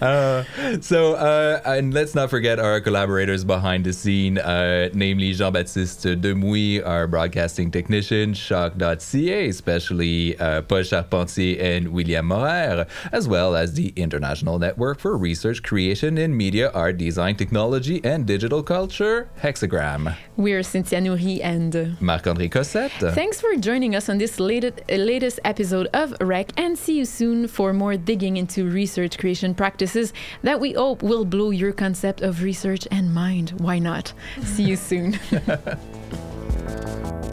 [0.00, 0.44] Uh,
[0.80, 6.84] so, uh, and let's not forget our collaborators behind the scene, uh, namely Jean-Baptiste Demouy,
[6.84, 13.88] our broadcasting technician, CHOQ.ca, especially uh, Paul Charpentier and William Morer, as well as the
[13.96, 20.16] International Network for Research Creation in Media, Art, Design, Technology, and Digital Culture, Hexagram.
[20.36, 21.74] We're Cynthia Nouri and.
[21.74, 23.14] Uh, Marc-André Cossette.
[23.14, 27.48] Thanks for joining us on this latest, latest episode of REC, and see you soon
[27.48, 30.12] for more digging into research creation practices
[30.42, 33.50] that we hope will blow your concept of research and mind.
[33.58, 34.12] Why not?
[34.42, 35.18] see you soon.